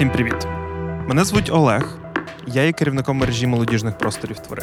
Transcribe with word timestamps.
Всім 0.00 0.10
привіт! 0.10 0.46
Мене 1.08 1.24
звуть 1.24 1.50
Олег. 1.52 1.98
Я 2.46 2.62
є 2.62 2.72
керівником 2.72 3.16
мережі 3.16 3.46
молодіжних 3.46 3.98
просторів 3.98 4.38
твори. 4.38 4.62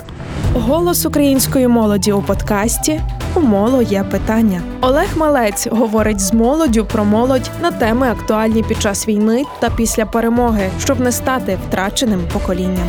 Голос 0.53 1.05
української 1.05 1.67
молоді 1.67 2.11
у 2.11 2.21
подкасті 2.21 3.01
У 3.35 3.39
моло 3.39 3.81
є 3.81 4.03
питання. 4.03 4.61
Олег 4.81 5.17
Малець 5.17 5.67
говорить 5.67 6.19
з 6.19 6.33
молоддю 6.33 6.85
про 6.85 7.05
молодь 7.05 7.51
на 7.61 7.71
теми 7.71 8.09
актуальні 8.09 8.63
під 8.63 8.81
час 8.81 9.07
війни 9.07 9.43
та 9.59 9.69
після 9.69 10.05
перемоги, 10.05 10.69
щоб 10.79 10.99
не 10.99 11.11
стати 11.11 11.57
втраченим 11.67 12.21
поколінням. 12.33 12.87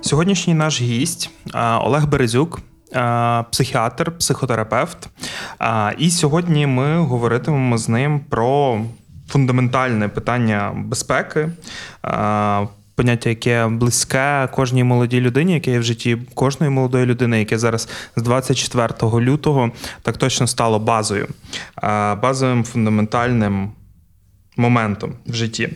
Сьогоднішній 0.00 0.54
наш 0.54 0.80
гість 0.80 1.30
Олег 1.80 2.06
Березюк. 2.06 2.60
Психіатр, 3.50 4.18
психотерапевт. 4.18 5.08
І 5.98 6.10
сьогодні 6.10 6.66
ми 6.66 7.00
говоритимемо 7.00 7.78
з 7.78 7.88
ним 7.88 8.20
про 8.20 8.80
фундаментальне 9.30 10.08
питання 10.08 10.72
безпеки, 10.76 11.48
поняття, 12.94 13.28
яке 13.28 13.66
близьке 13.66 14.48
кожній 14.52 14.84
молодій 14.84 15.20
людині, 15.20 15.54
яке 15.54 15.70
є 15.70 15.78
в 15.78 15.82
житті 15.82 16.18
кожної 16.34 16.70
молодої 16.72 17.06
людини, 17.06 17.38
яке 17.38 17.58
зараз 17.58 17.88
з 18.16 18.22
24 18.22 18.88
лютого 19.02 19.70
так 20.02 20.16
точно 20.16 20.46
стало 20.46 20.78
базою, 20.78 21.28
базовим 22.22 22.64
фундаментальним. 22.64 23.70
Моментом 24.56 25.14
в 25.26 25.34
житті 25.34 25.68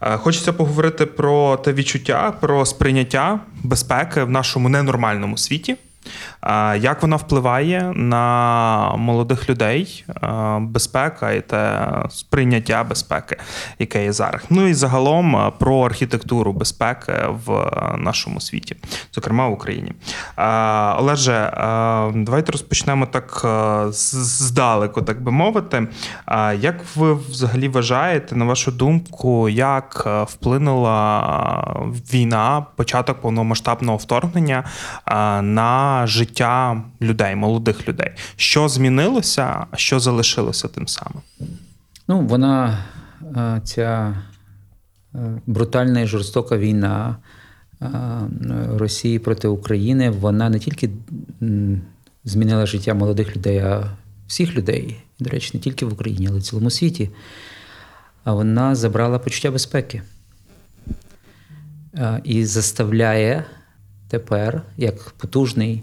хочеться 0.00 0.52
поговорити 0.52 1.06
про 1.06 1.56
те 1.56 1.72
відчуття, 1.72 2.32
про 2.40 2.66
сприйняття 2.66 3.40
безпеки 3.62 4.22
в 4.22 4.30
нашому 4.30 4.68
ненормальному 4.68 5.38
світі. 5.38 5.76
Як 6.76 7.02
вона 7.02 7.16
впливає 7.16 7.92
на 7.96 8.96
молодих 8.96 9.50
людей, 9.50 10.04
безпека 10.60 11.32
і 11.32 11.40
те 11.40 11.88
сприйняття 12.10 12.84
безпеки, 12.84 13.36
яке 13.78 14.04
є 14.04 14.12
зараз? 14.12 14.42
Ну 14.50 14.68
і 14.68 14.74
загалом 14.74 15.52
про 15.58 15.80
архітектуру 15.80 16.52
безпеки 16.52 17.12
в 17.46 17.70
нашому 17.96 18.40
світі, 18.40 18.76
зокрема 19.14 19.48
в 19.48 19.52
Україні. 19.52 19.92
Олеже, 20.98 21.50
давайте 22.14 22.52
розпочнемо 22.52 23.06
так 23.06 23.46
здалеку, 23.90 25.02
так 25.02 25.22
би 25.22 25.32
мовити. 25.32 25.88
Як 26.58 26.76
ви 26.96 27.14
взагалі 27.14 27.68
вважаєте, 27.68 28.36
на 28.36 28.44
вашу 28.44 28.72
думку, 28.72 29.48
як 29.48 30.08
вплинула 30.28 31.22
війна, 32.12 32.66
початок 32.76 33.20
повномасштабного 33.20 33.96
вторгнення 33.98 34.64
на 35.42 35.91
життя 36.06 36.82
людей, 37.02 37.36
молодих 37.36 37.88
людей. 37.88 38.10
Що 38.36 38.68
змінилося, 38.68 39.66
а 39.70 39.76
що 39.76 40.00
залишилося 40.00 40.68
тим 40.68 40.88
самим? 40.88 41.22
Ну, 42.08 42.20
вона 42.20 42.84
е, 43.22 43.60
ця 43.64 44.16
е, 45.14 45.18
брутальна 45.46 46.00
і 46.00 46.06
жорстока 46.06 46.56
війна 46.58 47.16
е, 47.82 47.88
Росії 48.74 49.18
проти 49.18 49.48
України, 49.48 50.10
вона 50.10 50.48
не 50.48 50.58
тільки 50.58 50.90
змінила 52.24 52.66
життя 52.66 52.94
молодих 52.94 53.36
людей, 53.36 53.58
а 53.58 53.84
всіх 54.26 54.54
людей. 54.54 54.96
До 55.18 55.30
речі, 55.30 55.50
не 55.54 55.60
тільки 55.60 55.86
в 55.86 55.92
Україні, 55.92 56.26
але 56.28 56.36
й 56.36 56.40
в 56.40 56.42
цілому 56.42 56.70
світі. 56.70 57.10
А 58.24 58.32
вона 58.32 58.74
забрала 58.74 59.18
почуття 59.18 59.50
безпеки 59.50 60.02
і 62.24 62.44
заставляє 62.44 63.44
тепер 64.12 64.62
як 64.76 65.10
потужний, 65.10 65.82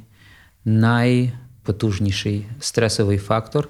найпотужніший 0.65 2.45
стресовий 2.59 3.17
фактор 3.17 3.69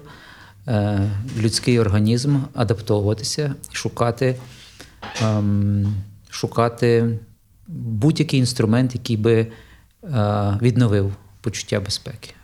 е, 0.68 1.10
людський 1.38 1.78
організм 1.78 2.38
адаптовуватися 2.54 3.54
шукати, 3.72 4.36
ем, 5.22 5.94
шукати 6.30 7.18
будь-який 7.68 8.40
інструмент, 8.40 8.94
який 8.94 9.16
би 9.16 9.34
е, 9.40 9.48
відновив 10.62 11.12
почуття 11.40 11.80
безпеки. 11.80 12.34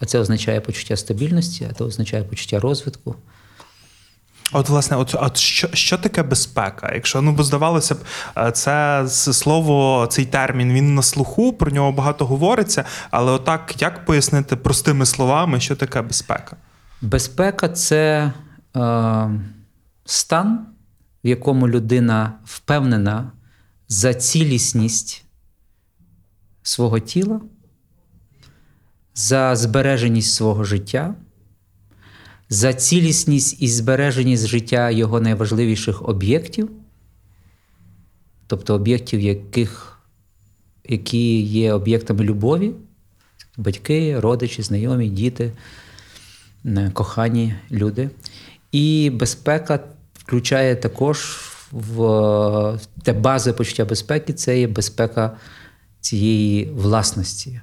А 0.00 0.04
це 0.06 0.18
означає 0.18 0.60
почуття 0.60 0.96
стабільності, 0.96 1.66
а 1.70 1.74
це 1.74 1.84
означає 1.84 2.24
почуття 2.24 2.60
розвитку. 2.60 3.16
От, 4.56 4.68
власне, 4.68 4.96
от 4.96 5.14
от 5.14 5.36
що 5.36 5.68
що 5.72 5.98
таке 5.98 6.22
безпека? 6.22 6.92
Якщо 6.94 7.22
ну 7.22 7.32
бо 7.32 7.42
здавалося 7.42 7.94
б, 7.94 7.98
е, 8.36 8.52
це 8.52 9.04
слово, 9.08 10.06
цей 10.10 10.26
термін 10.26 10.72
він 10.72 10.94
на 10.94 11.02
слуху, 11.02 11.52
про 11.52 11.70
нього 11.70 11.92
багато 11.92 12.26
говориться. 12.26 12.84
Але 13.10 13.32
отак 13.32 13.82
як 13.82 14.04
пояснити 14.04 14.56
простими 14.56 15.06
словами, 15.06 15.60
що 15.60 15.76
таке 15.76 16.02
безпека? 16.02 16.56
Безпека 17.02 17.68
це 17.68 18.32
е, 18.76 19.30
стан, 20.04 20.66
в 21.24 21.28
якому 21.28 21.68
людина 21.68 22.32
впевнена 22.44 23.32
за 23.88 24.14
цілісність 24.14 25.24
свого 26.62 26.98
тіла, 26.98 27.40
за 29.14 29.56
збереженість 29.56 30.34
свого 30.34 30.64
життя 30.64 31.14
за 32.54 32.72
цілісність 32.72 33.62
і 33.62 33.68
збереженість 33.68 34.46
життя 34.46 34.90
його 34.90 35.20
найважливіших 35.20 36.08
об'єктів, 36.08 36.70
тобто 38.46 38.74
об'єктів, 38.74 39.20
яких, 39.20 39.98
які 40.88 41.42
є 41.42 41.72
об'єктами 41.72 42.24
любові, 42.24 42.72
батьки, 43.56 44.20
родичі, 44.20 44.62
знайомі, 44.62 45.08
діти, 45.08 45.52
е, 46.64 46.90
кохані 46.94 47.54
люди. 47.70 48.10
І 48.72 49.10
безпека 49.14 49.80
включає 50.14 50.76
також 50.76 51.40
в 51.72 52.78
те 53.02 53.12
бази 53.12 53.52
почуття 53.52 53.84
безпеки 53.84 54.32
це 54.32 54.60
є 54.60 54.66
безпека 54.66 55.36
цієї 56.00 56.70
власності, 56.70 57.60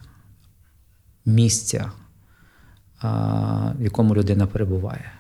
місця, 1.26 1.92
в 3.04 3.84
якому 3.84 4.16
людина 4.16 4.48
перебуває. 4.48 5.12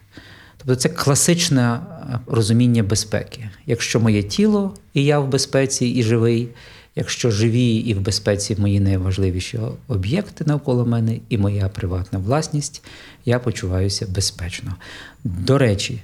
Тобто 0.58 0.76
це 0.76 0.90
класичне 0.90 1.80
розуміння 2.28 2.84
безпеки. 2.84 3.50
Якщо 3.66 4.00
моє 4.00 4.24
тіло 4.24 4.74
і 4.94 5.04
я 5.04 5.20
в 5.20 5.28
безпеці 5.28 5.86
і 5.86 6.04
живий, 6.04 6.50
якщо 6.96 7.32
живі 7.32 7.76
і 7.76 7.94
в 7.94 8.02
безпеці 8.02 8.56
мої 8.60 8.80
найважливіші 8.80 9.60
об'єкти 9.88 10.44
навколо 10.48 10.86
мене 10.86 11.18
і 11.30 11.38
моя 11.38 11.70
приватна 11.70 12.20
власність, 12.20 12.84
я 13.26 13.40
почуваюся 13.40 14.08
безпечно. 14.10 14.76
До 15.24 15.58
речі, 15.58 16.02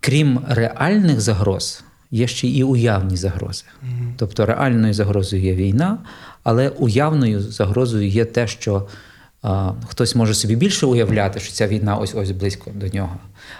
крім 0.00 0.40
реальних 0.48 1.20
загроз, 1.20 1.84
є 2.10 2.26
ще 2.26 2.48
і 2.48 2.64
уявні 2.64 3.16
загрози. 3.16 3.64
Тобто 4.16 4.46
реальною 4.46 4.94
загрозою 4.94 5.42
є 5.42 5.54
війна, 5.54 5.98
але 6.42 6.68
уявною 6.68 7.40
загрозою 7.40 8.08
є 8.08 8.24
те, 8.24 8.46
що 8.46 8.86
Хтось 9.88 10.14
може 10.14 10.34
собі 10.34 10.56
більше 10.56 10.86
уявляти, 10.86 11.40
що 11.40 11.52
ця 11.52 11.68
війна 11.68 11.96
ось 11.96 12.14
ось 12.14 12.30
близько 12.30 12.70
до 12.74 12.88
нього, 12.88 13.16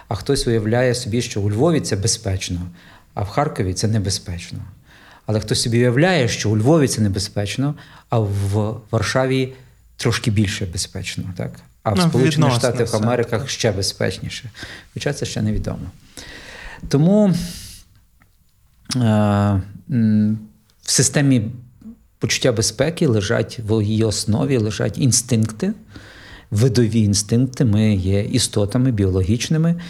а 0.09 0.15
хтось 0.15 0.47
уявляє 0.47 0.95
собі, 0.95 1.23
що 1.23 1.41
у 1.41 1.51
Львові 1.51 1.81
це 1.81 1.97
безпечно, 1.97 2.61
а 3.15 3.23
в 3.23 3.29
Харкові 3.29 3.75
це 3.75 3.89
небезпечно. 3.89 4.59
Але 5.27 5.41
хтось 5.41 5.63
собі 5.63 5.79
уявляє, 5.79 6.29
що 6.29 6.51
у 6.51 6.57
Львові 6.57 6.89
це 6.89 7.03
небезпечно, 7.03 7.75
а 8.09 8.19
в 8.19 8.77
Варшаві 8.91 9.53
трошки 9.97 10.31
більше 10.31 10.67
безпечно, 10.67 11.25
так? 11.37 11.53
А 11.83 11.91
в 11.91 11.97
ну, 11.97 12.09
Сполучених 12.09 12.55
Штатах 12.55 12.95
Америках 12.95 13.49
ще 13.49 13.73
безпечніше. 13.73 14.51
Хоча 14.95 15.13
це 15.13 15.27
ще 15.27 15.43
невідомо. 15.43 15.91
Тому 16.89 17.35
е, 18.97 19.61
в 20.83 20.91
системі 20.91 21.51
почуття 22.21 22.53
безпеки 22.53 23.07
лежать 23.07 23.61
в 23.69 23.85
її 23.85 24.05
основі, 24.05 24.57
лежать 24.57 24.99
інстинкти, 24.99 25.73
видові 26.51 27.01
інстинкти. 27.01 27.65
Ми 27.65 27.95
є 27.95 28.25
істотами 28.25 28.91
біологічними 28.91 29.81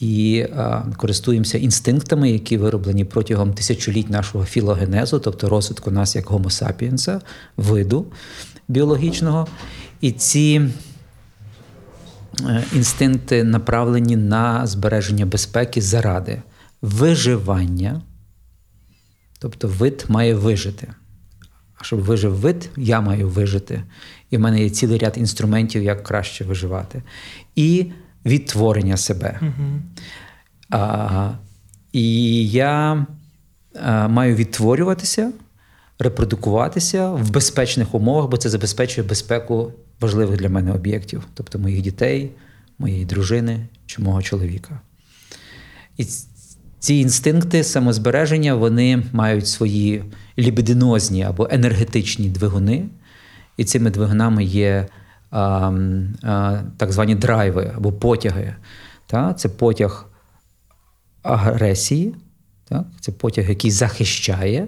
і 0.00 0.46
а, 0.56 0.82
користуємося 0.96 1.58
інстинктами, 1.58 2.30
які 2.30 2.58
вироблені 2.58 3.04
протягом 3.04 3.52
тисячоліть 3.52 4.10
нашого 4.10 4.44
філогенезу, 4.44 5.18
тобто 5.18 5.48
розвитку 5.48 5.90
нас 5.90 6.16
як 6.16 6.26
гомо 6.26 6.50
сапіенса, 6.50 7.20
виду 7.56 8.06
біологічного. 8.68 9.46
І 10.00 10.12
ці 10.12 10.70
е, 12.40 12.64
інстинкти 12.74 13.44
направлені 13.44 14.16
на 14.16 14.66
збереження 14.66 15.26
безпеки 15.26 15.82
заради 15.82 16.42
виживання. 16.82 18.02
Тобто 19.38 19.68
вид 19.68 20.04
має 20.08 20.34
вижити. 20.34 20.88
Щоб 21.86 22.00
вижив 22.00 22.34
вид, 22.34 22.70
я 22.76 23.00
маю 23.00 23.28
вижити. 23.28 23.82
І 24.30 24.36
в 24.36 24.40
мене 24.40 24.62
є 24.62 24.70
цілий 24.70 24.98
ряд 24.98 25.18
інструментів, 25.18 25.82
як 25.82 26.02
краще 26.02 26.44
виживати. 26.44 27.02
І 27.56 27.86
відтворення 28.24 28.96
себе. 28.96 29.40
Угу. 29.42 29.80
А, 30.70 31.30
І 31.92 32.48
я 32.50 33.06
а, 33.82 34.08
маю 34.08 34.34
відтворюватися, 34.34 35.32
репродукуватися 35.98 37.10
в 37.10 37.30
безпечних 37.30 37.94
умовах, 37.94 38.30
бо 38.30 38.36
це 38.36 38.48
забезпечує 38.48 39.06
безпеку 39.06 39.72
важливих 40.00 40.38
для 40.38 40.48
мене 40.48 40.72
об'єктів, 40.72 41.22
тобто 41.34 41.58
моїх 41.58 41.82
дітей, 41.82 42.30
моєї 42.78 43.04
дружини 43.04 43.66
чи 43.86 44.02
мого 44.02 44.22
чоловіка. 44.22 44.80
І 45.96 46.04
ці 46.78 46.94
інстинкти 46.94 47.64
самозбереження 47.64 48.54
вони 48.54 49.02
мають 49.12 49.46
свої 49.46 50.04
лібідинозні 50.38 51.22
або 51.22 51.48
енергетичні 51.50 52.28
двигуни, 52.28 52.88
і 53.56 53.64
цими 53.64 53.90
двигунами 53.90 54.44
є 54.44 54.86
а, 55.30 55.72
а, 56.22 56.62
так 56.76 56.92
звані 56.92 57.14
драйви 57.14 57.72
або 57.76 57.92
потяги. 57.92 58.54
Та? 59.06 59.34
Це 59.34 59.48
потяг 59.48 60.06
агресії, 61.22 62.14
так? 62.68 62.84
це 63.00 63.12
потяг, 63.12 63.48
який 63.48 63.70
захищає. 63.70 64.66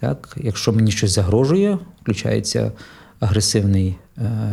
Так? 0.00 0.36
Якщо 0.40 0.72
мені 0.72 0.90
щось 0.90 1.10
загрожує, 1.10 1.78
включається 2.02 2.72
агресивний 3.20 3.96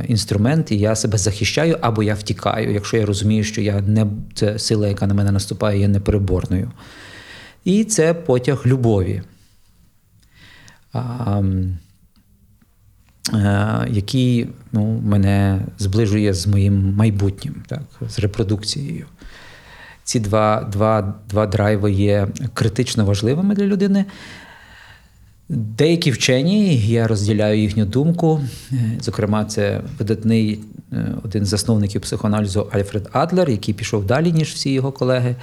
інструмент, 0.08 0.72
і 0.72 0.78
я 0.78 0.96
себе 0.96 1.18
захищаю 1.18 1.78
або 1.82 2.04
я 2.04 2.14
втікаю, 2.14 2.74
якщо 2.74 2.98
я 2.98 3.06
розумію, 3.06 3.44
що 3.44 3.62
я 3.62 3.82
не, 3.82 4.08
це 4.34 4.60
сила, 4.60 4.88
яка 4.88 5.08
на 5.08 5.14
мене 5.14 5.32
наступає, 5.32 5.80
є 5.80 5.88
непереборною. 5.88 6.72
І 7.64 7.84
це 7.84 8.14
потяг 8.14 8.64
любові, 8.66 9.22
е, 10.96 11.00
який 13.90 14.48
ну, 14.72 15.02
мене 15.06 15.62
зближує 15.78 16.34
з 16.34 16.48
моїм 16.48 16.96
майбутнім, 16.96 17.64
так? 17.68 17.84
з 18.10 18.20
репродукцією. 18.20 19.06
Ці 20.04 20.20
два, 20.20 20.70
два, 20.72 21.14
два 21.30 21.48
драйви 21.48 21.92
є 21.92 22.28
критично 22.54 23.06
важливими 23.06 23.56
для 23.56 23.66
людини. 23.66 24.06
Деякі 25.50 26.12
вчені, 26.12 26.78
я 26.78 27.08
розділяю 27.08 27.62
їхню 27.62 27.86
думку. 27.86 28.42
Е, 28.72 28.98
Зокрема, 29.02 29.46
це 29.46 29.82
видатний 30.00 30.60
е, 30.94 31.16
один 31.24 31.46
з 31.46 31.50
засновників 31.50 32.02
психоаналізу 32.02 32.68
Альфред 32.72 33.10
Адлер, 33.12 33.50
який 33.50 33.74
пішов 33.74 34.06
далі, 34.06 34.32
ніж 34.32 34.54
всі 34.54 34.72
його 34.72 34.92
колеги. 34.92 35.36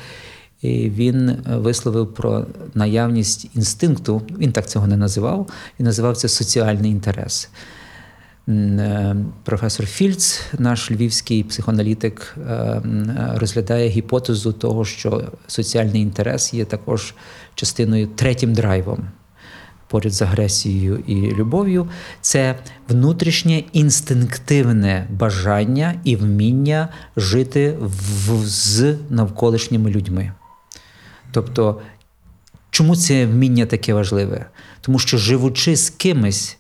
І 0.63 0.91
він 0.91 1.29
е, 1.29 1.43
висловив 1.47 2.15
про 2.15 2.47
наявність 2.75 3.51
інстинкту. 3.55 4.23
Він 4.39 4.53
так 4.53 4.69
цього 4.69 4.87
не 4.87 4.97
називав, 4.97 5.51
він 5.81 5.87
називав 5.87 6.17
це 6.17 6.29
соціальний 6.29 6.91
інтерес. 6.91 7.51
Професор 9.45 9.87
Фільц, 9.87 10.41
наш 10.59 10.91
львівський 10.91 11.45
психоаналітик, 11.45 12.37
розглядає 13.35 13.89
гіпотезу 13.89 14.53
того, 14.53 14.85
що 14.85 15.33
соціальний 15.47 16.03
інтерес 16.03 16.55
є 16.55 16.65
також 16.65 17.15
частиною 17.55 18.07
третім 18.07 18.53
драйвом 18.55 19.09
поряд 19.93 20.13
з 20.13 20.23
агресією 20.23 21.05
і 21.07 21.15
любов'ю, 21.15 21.89
це 22.21 22.59
внутрішнє 22.89 23.65
інстинктивне 23.73 25.07
бажання 25.11 25.95
і 26.05 26.17
вміння 26.17 26.89
жити 27.17 27.77
в, 27.81 28.47
з 28.47 28.97
навколишніми 29.11 29.91
людьми. 29.91 30.33
Тобто, 31.33 31.81
чому 32.71 32.97
це 32.97 33.27
вміння 33.27 33.67
таке 33.67 33.95
важливе? 33.95 34.47
Тому 34.81 34.99
що 34.99 35.19
живучи 35.19 35.77
з 35.77 35.91
кимось, 35.91 36.59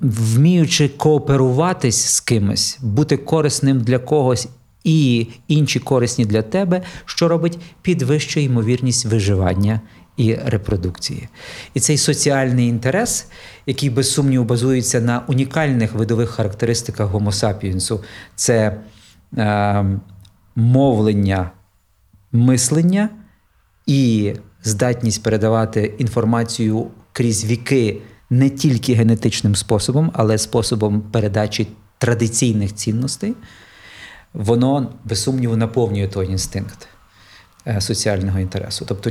вміючи 0.00 0.88
кооперуватись 0.88 2.04
з 2.04 2.20
кимось, 2.20 2.78
бути 2.82 3.16
корисним 3.16 3.80
для 3.80 3.98
когось 3.98 4.48
і 4.84 5.26
інші 5.48 5.78
корисні 5.80 6.24
для 6.24 6.42
тебе, 6.42 6.82
що 7.04 7.28
робить 7.28 7.58
підвищує 7.82 8.46
ймовірність 8.46 9.06
виживання 9.06 9.80
і 10.20 10.38
репродукції. 10.44 11.28
І 11.74 11.80
цей 11.80 11.98
соціальний 11.98 12.68
інтерес, 12.68 13.26
який 13.66 13.90
без 13.90 14.12
сумніву 14.12 14.44
базується 14.44 15.00
на 15.00 15.24
унікальних 15.26 15.92
видових 15.92 16.30
характеристиках 16.30 17.14
sapiens, 17.14 18.00
це 18.36 18.80
е, 19.38 19.84
мовлення, 20.56 21.50
мислення 22.32 23.08
і 23.86 24.32
здатність 24.62 25.22
передавати 25.22 25.94
інформацію 25.98 26.86
крізь 27.12 27.44
віки 27.44 28.00
не 28.30 28.50
тільки 28.50 28.94
генетичним 28.94 29.54
способом, 29.56 30.10
але 30.14 30.38
способом 30.38 31.00
передачі 31.00 31.68
традиційних 31.98 32.74
цінностей, 32.74 33.34
воно 34.32 34.92
без 35.04 35.22
сумніву 35.22 35.56
наповнює 35.56 36.08
той 36.08 36.26
інстинкт 36.26 36.88
е, 37.66 37.80
соціального 37.80 38.38
інтересу. 38.38 38.84
Тобто 38.88 39.10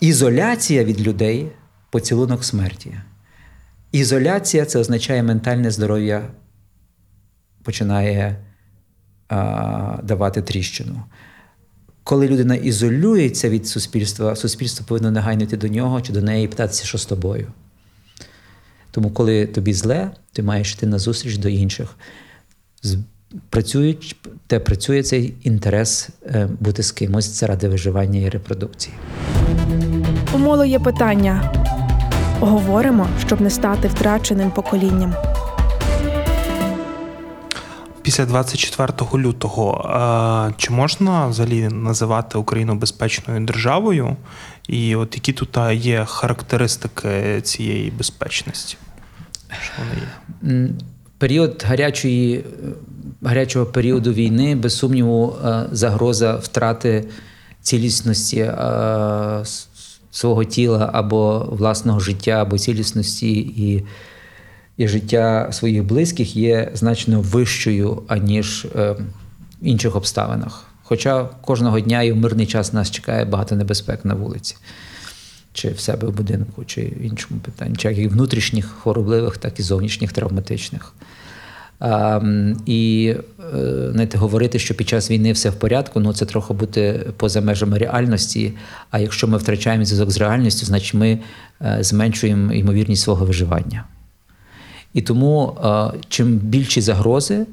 ізоляція 0.00 0.84
від 0.84 1.00
людей 1.00 1.48
поцілунок 1.90 2.44
смерті. 2.44 2.94
Ізоляція 3.92 4.64
це 4.64 4.78
означає 4.78 5.22
ментальне 5.22 5.70
здоров'я 5.70 6.30
починає 7.62 8.36
а, 9.28 9.98
давати 10.02 10.42
тріщину. 10.42 11.02
Коли 12.04 12.28
людина 12.28 12.54
ізолюється 12.54 13.48
від 13.48 13.66
суспільства, 13.66 14.36
суспільство 14.36 14.86
повинно 14.88 15.10
негайно 15.10 15.42
йти 15.42 15.56
до 15.56 15.68
нього 15.68 16.00
чи 16.00 16.12
до 16.12 16.22
неї 16.22 16.44
і 16.44 16.48
питатися, 16.48 16.84
що 16.84 16.98
з 16.98 17.06
тобою. 17.06 17.52
Тому, 18.90 19.10
коли 19.10 19.46
тобі 19.46 19.72
зле, 19.72 20.10
ти 20.32 20.42
маєш 20.42 20.72
йти 20.72 20.86
на 20.86 20.98
зустріч 20.98 21.36
до 21.36 21.48
інших. 21.48 21.96
Працюють, 23.50 24.16
те 24.46 24.60
працює 24.60 25.02
цей 25.02 25.34
інтерес 25.42 26.08
е, 26.26 26.48
бути 26.60 26.82
з 26.82 26.92
кимось 26.92 27.30
це 27.30 27.46
ради 27.46 27.68
виживання 27.68 28.20
і 28.20 28.28
репродукції. 28.28 28.94
У 30.34 30.38
моло 30.38 30.64
є 30.64 30.78
питання. 30.78 31.52
Говоримо, 32.40 33.08
щоб 33.26 33.40
не 33.40 33.50
стати 33.50 33.88
втраченим 33.88 34.50
поколінням. 34.50 35.14
Після 38.02 38.26
24 38.26 39.24
лютого 39.24 39.90
е, 40.50 40.54
чи 40.56 40.72
можна 40.72 41.26
взагалі 41.26 41.68
називати 41.68 42.38
Україну 42.38 42.74
безпечною 42.74 43.40
державою? 43.40 44.16
І 44.68 44.96
от 44.96 45.14
які 45.14 45.32
тут 45.32 45.58
є 45.72 46.04
характеристики 46.04 47.40
цієї 47.42 47.90
безпечності? 47.90 48.76
Що 49.62 49.72
вони 49.78 50.00
є? 50.62 50.68
Період 51.18 51.64
гарячої, 51.68 52.36
е, 52.36 52.44
гарячого 53.22 53.66
періоду 53.66 54.12
війни, 54.12 54.56
без 54.56 54.78
сумніву, 54.78 55.36
е, 55.44 55.64
загроза 55.72 56.34
втрати 56.34 57.04
цілісності 57.62 58.40
е, 58.40 59.44
свого 60.10 60.44
тіла 60.44 60.90
або 60.92 61.48
власного 61.50 62.00
життя, 62.00 62.30
або 62.30 62.58
цілісності 62.58 63.32
і, 63.38 63.84
і 64.76 64.88
життя 64.88 65.48
своїх 65.52 65.84
близьких 65.84 66.36
є 66.36 66.70
значно 66.74 67.20
вищою, 67.20 68.02
аніж 68.08 68.66
е, 68.76 68.92
в 69.62 69.66
інших 69.66 69.96
обставинах. 69.96 70.64
Хоча 70.82 71.24
кожного 71.24 71.80
дня 71.80 72.02
і 72.02 72.12
в 72.12 72.16
мирний 72.16 72.46
час 72.46 72.72
нас 72.72 72.90
чекає 72.90 73.24
багато 73.24 73.56
небезпек 73.56 74.04
на 74.04 74.14
вулиці 74.14 74.56
чи 75.58 75.70
в 75.70 75.80
себе 75.80 76.08
в 76.08 76.12
будинку, 76.12 76.64
чи 76.64 76.82
в 76.82 77.02
іншому 77.02 77.40
питанні, 77.40 77.76
як 77.82 77.98
і 77.98 78.08
внутрішніх 78.08 78.66
хворобливих, 78.66 79.38
так 79.38 79.60
і 79.60 79.62
зовнішніх 79.62 80.12
травматичних. 80.12 80.92
І 82.66 83.14
е, 83.54 83.90
знаєте, 83.92 84.18
говорити, 84.18 84.58
що 84.58 84.74
під 84.74 84.88
час 84.88 85.10
війни 85.10 85.32
все 85.32 85.50
в 85.50 85.54
порядку, 85.54 86.00
ну 86.00 86.12
це 86.12 86.26
трохи 86.26 86.54
бути 86.54 87.06
поза 87.16 87.40
межами 87.40 87.78
реальності. 87.78 88.52
А 88.90 88.98
якщо 88.98 89.28
ми 89.28 89.38
втрачаємо 89.38 89.84
зв'язок 89.84 90.10
з 90.10 90.16
реальністю, 90.16 90.66
значить 90.66 90.94
ми 90.94 91.18
е, 91.62 91.78
зменшуємо 91.80 92.52
ймовірність 92.52 93.02
свого 93.02 93.26
виживання. 93.26 93.84
І 94.94 95.02
тому 95.02 95.56
е, 95.64 95.98
чим 96.08 96.32
більші 96.32 96.80
загрози, 96.80 97.46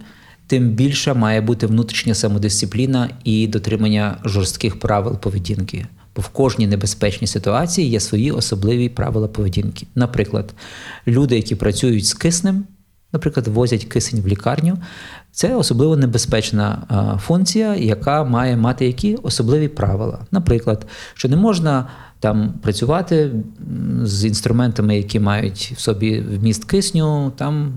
тим 0.48 0.70
більша 0.70 1.14
має 1.14 1.42
бути 1.42 1.68
внутрішня 1.68 2.16
самодисципліна 2.16 3.10
і 3.24 3.48
дотримання 3.48 4.18
жорстких 4.26 4.80
правил 4.80 5.18
поведінки. 5.20 5.86
Бо 6.16 6.22
в 6.22 6.28
кожній 6.28 6.68
небезпечній 6.68 7.28
ситуації 7.28 7.90
є 7.90 8.00
свої 8.00 8.32
особливі 8.32 8.90
правила 8.90 9.28
поведінки. 9.28 9.88
Наприклад, 9.96 10.54
люди, 11.08 11.36
які 11.36 11.56
працюють 11.56 12.06
з 12.06 12.14
киснем, 12.14 12.66
наприклад, 13.16 13.48
возять 13.48 13.86
кисень 13.86 14.22
в 14.22 14.28
лікарню, 14.28 14.78
це 15.32 15.56
особливо 15.56 15.98
небезпечна 15.98 16.68
функція, 17.22 17.76
яка 17.76 18.24
має 18.24 18.58
мати 18.58 18.86
які 18.86 19.16
особливі 19.16 19.68
правила. 19.68 20.20
Наприклад, 20.32 20.86
що 21.14 21.30
не 21.30 21.36
можна 21.36 21.88
там 22.20 22.54
працювати 22.62 23.32
з 24.02 24.26
інструментами, 24.26 24.98
які 24.98 25.20
мають 25.20 25.74
в 25.76 25.80
собі 25.80 26.20
вміст 26.20 26.66
кисню, 26.66 27.32
там 27.36 27.74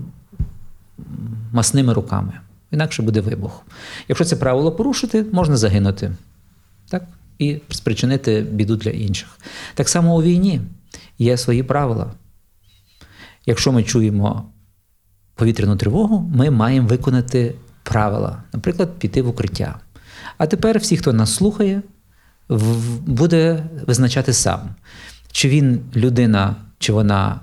масними 1.51 1.93
руками. 1.93 2.33
Інакше 2.71 3.01
буде 3.01 3.21
вибух. 3.21 3.61
Якщо 4.07 4.25
це 4.25 4.35
правило 4.35 4.71
порушити, 4.71 5.25
можна 5.31 5.57
загинути. 5.57 6.11
Так? 6.89 7.03
І 7.37 7.57
спричинити 7.69 8.41
біду 8.41 8.75
для 8.75 8.91
інших. 8.91 9.39
Так 9.73 9.89
само 9.89 10.15
у 10.15 10.21
війні 10.21 10.61
є 11.19 11.37
свої 11.37 11.63
правила. 11.63 12.11
Якщо 13.45 13.71
ми 13.71 13.83
чуємо 13.83 14.45
повітряну 15.39 15.75
тривогу, 15.75 16.31
ми 16.35 16.49
маємо 16.49 16.87
виконати 16.87 17.55
правила, 17.83 18.43
наприклад, 18.53 18.99
піти 18.99 19.21
в 19.21 19.27
укриття. 19.27 19.79
А 20.37 20.47
тепер 20.47 20.79
всі, 20.79 20.97
хто 20.97 21.13
нас 21.13 21.35
слухає, 21.35 21.81
буде 23.05 23.63
визначати 23.87 24.33
сам, 24.33 24.59
чи 25.31 25.49
він 25.49 25.79
людина, 25.95 26.55
чи 26.79 26.93
вона 26.93 27.39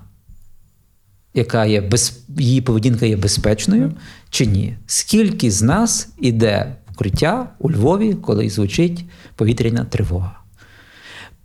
яка 1.34 1.64
є 1.66 1.80
без 1.80 2.20
її 2.38 2.60
поведінка 2.60 3.06
є 3.06 3.16
безпечною, 3.16 3.92
чи 4.30 4.46
ні? 4.46 4.76
Скільки 4.86 5.50
з 5.50 5.62
нас 5.62 6.08
іде 6.18 6.76
укриття 6.90 7.48
у 7.58 7.70
Львові, 7.70 8.14
коли 8.14 8.50
звучить 8.50 9.04
повітряна 9.36 9.84
тривога? 9.84 10.36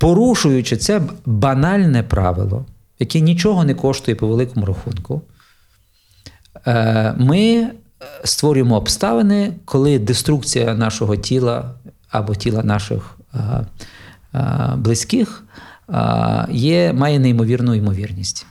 порушуючи 0.01 0.77
це 0.77 1.01
банальне 1.25 2.03
правило, 2.03 2.65
яке 2.99 3.19
нічого 3.19 3.63
не 3.65 3.73
коштує 3.73 4.15
по 4.15 4.27
великому 4.27 4.65
рахунку, 4.65 5.21
ми 7.17 7.71
створюємо 8.23 8.75
обставини, 8.75 9.53
коли 9.65 9.99
деструкція 9.99 10.75
нашого 10.75 11.15
тіла 11.15 11.75
або 12.11 12.35
тіла 12.35 12.63
наших 12.63 13.17
е, 13.33 13.65
е, 14.33 14.73
близьких 14.77 15.43
е, 15.89 16.47
є, 16.51 16.93
має 16.93 17.19
неймовірну 17.19 17.75
ймовірність. 17.75 18.45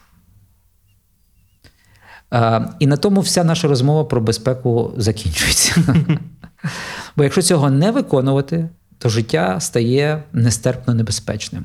Е, 2.34 2.68
І 2.78 2.86
на 2.86 2.96
тому 2.96 3.20
вся 3.20 3.44
наша 3.44 3.68
розмова 3.68 4.04
про 4.04 4.20
безпеку 4.20 4.94
закінчується. 4.96 5.74
Бо 7.16 7.24
якщо 7.24 7.42
цього 7.42 7.70
не 7.70 7.90
виконувати, 7.90 8.68
то 8.98 9.08
життя 9.08 9.60
стає 9.60 10.22
нестерпно 10.32 10.94
небезпечним. 10.94 11.64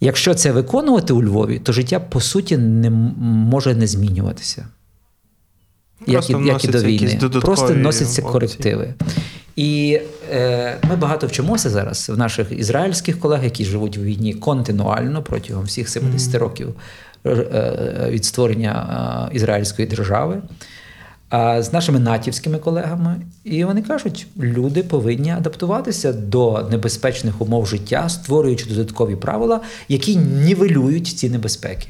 Якщо 0.00 0.34
це 0.34 0.52
виконувати 0.52 1.12
у 1.12 1.22
Львові, 1.22 1.58
то 1.58 1.72
життя 1.72 2.00
по 2.00 2.20
суті 2.20 2.56
не 2.56 2.90
може 2.90 3.74
не 3.74 3.86
змінюватися. 3.86 4.68
Як 6.06 6.30
і, 6.30 6.32
як 6.32 6.64
і 6.64 6.68
до 6.68 6.78
війни. 6.82 7.20
Просто 7.30 7.74
носяться 7.74 8.22
опції. 8.22 8.32
корективи. 8.32 8.94
І 9.56 10.00
е, 10.32 10.78
ми 10.88 10.96
багато 10.96 11.26
вчимося 11.26 11.70
зараз 11.70 12.08
в 12.08 12.18
наших 12.18 12.52
ізраїльських 12.52 13.20
колег, 13.20 13.44
які 13.44 13.64
живуть 13.64 13.96
в 13.96 14.02
війні 14.02 14.34
континуально 14.34 15.22
протягом 15.22 15.64
всіх 15.64 15.88
70 15.88 16.34
років 16.34 16.74
е, 17.24 17.30
е, 17.30 18.10
від 18.10 18.24
створення 18.24 19.28
е, 19.32 19.36
ізраїльської 19.36 19.88
держави. 19.88 20.42
А 21.28 21.62
з 21.62 21.72
нашими 21.72 21.98
натівськими 21.98 22.58
колегами, 22.58 23.20
і 23.44 23.64
вони 23.64 23.82
кажуть, 23.82 24.26
люди 24.40 24.82
повинні 24.82 25.30
адаптуватися 25.30 26.12
до 26.12 26.68
небезпечних 26.70 27.40
умов 27.40 27.66
життя, 27.66 28.08
створюючи 28.08 28.66
додаткові 28.66 29.16
правила, 29.16 29.60
які 29.88 30.16
нівелюють 30.16 31.06
ці 31.06 31.30
небезпеки. 31.30 31.88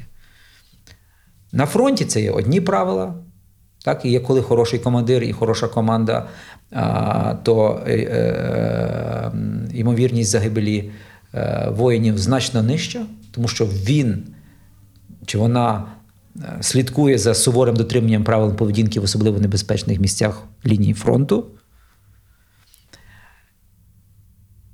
На 1.51 1.65
фронті 1.65 2.05
це 2.05 2.21
є 2.21 2.31
одні 2.31 2.61
правила. 2.61 3.13
Так, 3.85 4.05
і 4.05 4.09
є 4.09 4.19
коли 4.19 4.41
хороший 4.41 4.79
командир 4.79 5.23
і 5.23 5.33
хороша 5.33 5.67
команда, 5.67 6.27
то 7.43 7.83
е, 7.87 7.93
е, 7.93 9.31
ймовірність 9.73 10.29
загибелі 10.29 10.91
е, 11.33 11.69
воїнів 11.71 12.17
значно 12.17 12.63
нижча, 12.63 13.05
тому 13.31 13.47
що 13.47 13.65
він 13.65 14.23
чи 15.25 15.37
вона 15.37 15.85
слідкує 16.61 17.17
за 17.17 17.33
суворим 17.33 17.75
дотриманням 17.75 18.23
правил 18.23 18.55
поведінки 18.55 18.99
в 18.99 19.03
особливо 19.03 19.39
небезпечних 19.39 19.99
місцях 19.99 20.43
лінії 20.65 20.93
фронту. 20.93 21.45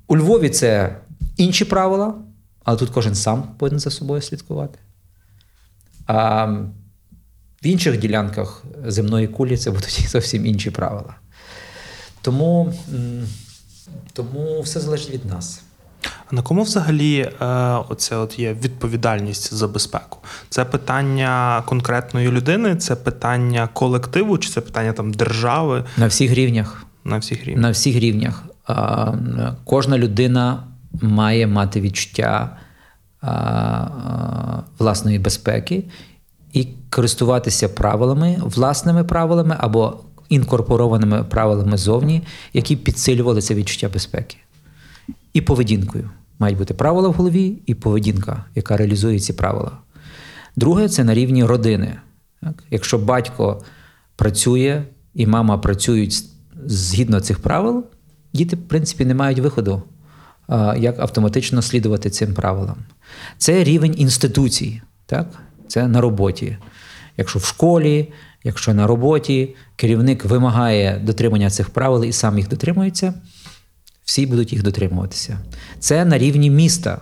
У 0.08 0.18
Львові 0.18 0.50
це 0.50 0.98
інші 1.38 1.66
правила, 1.66 2.16
але 2.64 2.78
тут 2.78 2.90
кожен 2.90 3.16
сам 3.16 3.44
повинен 3.58 3.80
за 3.80 3.92
собою 3.92 4.22
слідкувати. 4.22 4.80
В 7.64 7.68
інших 7.68 8.00
ділянках 8.00 8.64
земної 8.86 9.28
кулі 9.28 9.58
це 9.58 9.72
будуть 9.72 10.06
зовсім 10.10 10.46
інші 10.46 10.72
правила. 10.72 11.16
Тому, 12.22 12.74
тому 14.14 14.62
все 14.62 14.80
залежить 14.80 15.10
від 15.10 15.26
нас. 15.26 15.62
А 16.32 16.36
на 16.36 16.42
кому 16.42 16.64
взагалі 16.64 17.20
е, 17.20 17.46
оце 17.90 18.16
от 18.16 18.40
є 18.40 18.54
відповідальність 18.54 19.54
за 19.54 19.68
безпеку? 19.68 20.18
Це 20.50 20.66
питання 20.66 21.64
конкретної 21.66 22.32
людини, 22.32 22.76
це 22.76 22.96
питання 22.96 23.70
колективу, 23.74 24.38
чи 24.38 24.50
це 24.50 24.62
питання 24.62 24.94
там 24.94 25.14
держави 25.14 25.86
На 25.98 26.08
всіх 26.08 26.34
рівнях. 26.34 26.86
на 27.04 27.18
всіх 27.18 27.44
рівнях? 27.46 27.62
На 27.62 27.72
всіх 27.72 27.96
рівнях. 27.96 28.44
Кожна 29.64 29.98
людина 29.98 30.64
має 31.02 31.48
мати 31.48 31.82
відчуття 31.82 32.58
власної 34.80 35.20
безпеки 35.20 35.84
і 36.54 36.68
користуватися 36.90 37.70
правилами, 37.70 38.38
власними 38.44 39.04
правилами 39.04 39.56
або 39.60 40.00
інкорпорованими 40.30 41.24
правилами 41.24 41.78
зовні, 41.78 42.22
які 42.54 42.76
підсилювали 42.76 43.42
це 43.42 43.54
відчуття 43.54 43.90
безпеки. 43.94 44.38
І 45.34 45.42
поведінкою. 45.42 46.10
Мають 46.40 46.58
бути 46.58 46.74
правила 46.74 47.10
в 47.10 47.14
голові 47.14 47.58
і 47.66 47.76
поведінка, 47.76 48.46
яка 48.56 48.78
реалізує 48.78 49.20
ці 49.20 49.34
правила. 49.34 49.72
Друге 50.56 50.90
це 50.90 51.04
на 51.04 51.14
рівні 51.14 51.46
родини. 51.46 51.98
Якщо 52.72 52.98
батько 52.98 53.64
працює 54.16 54.84
і 55.14 55.28
мама 55.28 55.58
працюють 55.58 56.24
згідно 56.66 57.20
цих 57.20 57.40
правил, 57.40 57.86
діти, 58.34 58.56
в 58.56 58.68
принципі, 58.68 59.06
не 59.06 59.16
мають 59.16 59.40
виходу, 59.40 59.84
як 60.78 61.00
автоматично 61.00 61.62
слідувати 61.62 62.10
цим 62.10 62.34
правилам. 62.34 62.78
Це 63.38 63.64
рівень 63.64 63.96
інституцій, 63.98 64.82
так? 65.06 65.28
Це 65.72 65.88
на 65.88 66.02
роботі. 66.02 66.58
Якщо 67.18 67.40
в 67.40 67.46
школі, 67.46 68.14
якщо 68.44 68.74
на 68.74 68.88
роботі 68.88 69.56
керівник 69.76 70.26
вимагає 70.26 71.02
дотримання 71.04 71.50
цих 71.50 71.70
правил 71.70 72.04
і 72.04 72.12
сам 72.12 72.38
їх 72.38 72.48
дотримується, 72.50 73.14
всі 74.04 74.26
будуть 74.26 74.54
їх 74.54 74.64
дотримуватися. 74.64 75.40
Це 75.80 76.06
на 76.06 76.18
рівні 76.18 76.50
міста. 76.50 77.02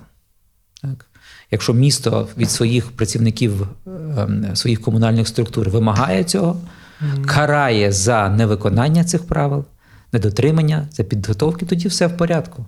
Так? 0.82 1.06
Якщо 1.52 1.74
місто 1.74 2.28
від 2.38 2.52
своїх 2.52 2.92
працівників 2.92 3.68
ем, 3.88 4.46
своїх 4.56 4.82
комунальних 4.82 5.28
структур 5.28 5.70
вимагає 5.70 6.24
цього, 6.24 6.62
карає 7.26 7.92
за 7.92 8.30
невиконання 8.30 9.04
цих 9.04 9.28
правил, 9.28 9.66
недотримання, 10.14 10.88
за 10.92 11.04
підготовки, 11.04 11.66
тоді 11.66 11.88
все 11.88 12.08
в 12.08 12.18
порядку. 12.18 12.66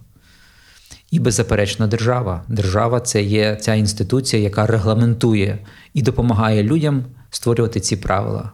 І 1.11 1.19
беззаперечно 1.19 1.87
держава. 1.87 2.43
Держава 2.47 2.99
це 2.99 3.23
є 3.23 3.55
ця 3.55 3.73
інституція, 3.73 4.43
яка 4.43 4.67
регламентує 4.67 5.59
і 5.93 6.01
допомагає 6.01 6.63
людям 6.63 7.05
створювати 7.29 7.79
ці 7.79 7.97
правила. 7.97 8.51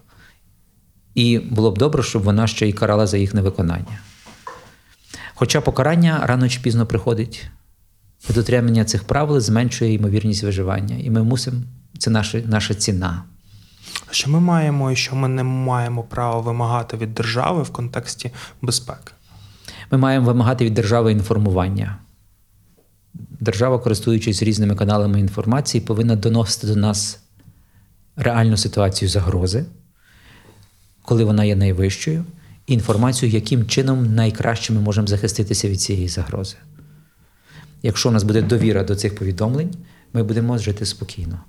І 1.15 1.39
було 1.39 1.71
б 1.71 1.77
добре, 1.77 2.03
щоб 2.03 2.23
вона 2.23 2.47
ще 2.47 2.67
й 2.69 2.73
карала 2.73 3.07
за 3.07 3.17
їх 3.17 3.33
невиконання. 3.33 3.99
Хоча 5.35 5.61
покарання 5.61 6.21
рано 6.23 6.49
чи 6.49 6.59
пізно 6.59 6.85
приходить, 6.85 7.47
дотримання 8.29 8.85
цих 8.85 9.03
правил 9.03 9.39
зменшує 9.39 9.93
ймовірність 9.93 10.43
виживання. 10.43 10.95
І 10.95 11.09
ми 11.09 11.23
мусимо, 11.23 11.61
це 11.97 12.09
наша, 12.09 12.41
наша 12.45 12.73
ціна. 12.73 13.23
Що 14.11 14.29
ми 14.29 14.39
маємо 14.39 14.91
і 14.91 14.95
що 14.95 15.15
ми 15.15 15.27
не 15.27 15.43
маємо 15.43 16.03
права 16.03 16.39
вимагати 16.39 16.97
від 16.97 17.13
держави 17.13 17.63
в 17.63 17.69
контексті 17.69 18.31
безпеки? 18.61 19.13
Ми 19.91 19.97
маємо 19.97 20.25
вимагати 20.25 20.65
від 20.65 20.73
держави 20.73 21.11
інформування. 21.11 21.97
Держава, 23.39 23.79
користуючись 23.79 24.43
різними 24.43 24.75
каналами 24.75 25.19
інформації, 25.19 25.81
повинна 25.81 26.15
доносити 26.15 26.67
до 26.67 26.75
нас 26.75 27.19
реальну 28.15 28.57
ситуацію 28.57 29.09
загрози, 29.09 29.65
коли 31.01 31.23
вона 31.23 31.43
є 31.43 31.55
найвищою, 31.55 32.25
і 32.67 32.73
інформацію, 32.73 33.31
яким 33.31 33.65
чином 33.65 34.15
найкраще 34.15 34.73
ми 34.73 34.81
можемо 34.81 35.07
захиститися 35.07 35.69
від 35.69 35.81
цієї 35.81 36.07
загрози. 36.07 36.55
Якщо 37.83 38.09
у 38.09 38.11
нас 38.11 38.23
буде 38.23 38.41
довіра 38.41 38.83
до 38.83 38.95
цих 38.95 39.15
повідомлень, 39.15 39.69
ми 40.13 40.23
будемо 40.23 40.57
жити 40.57 40.85
спокійно. 40.85 41.39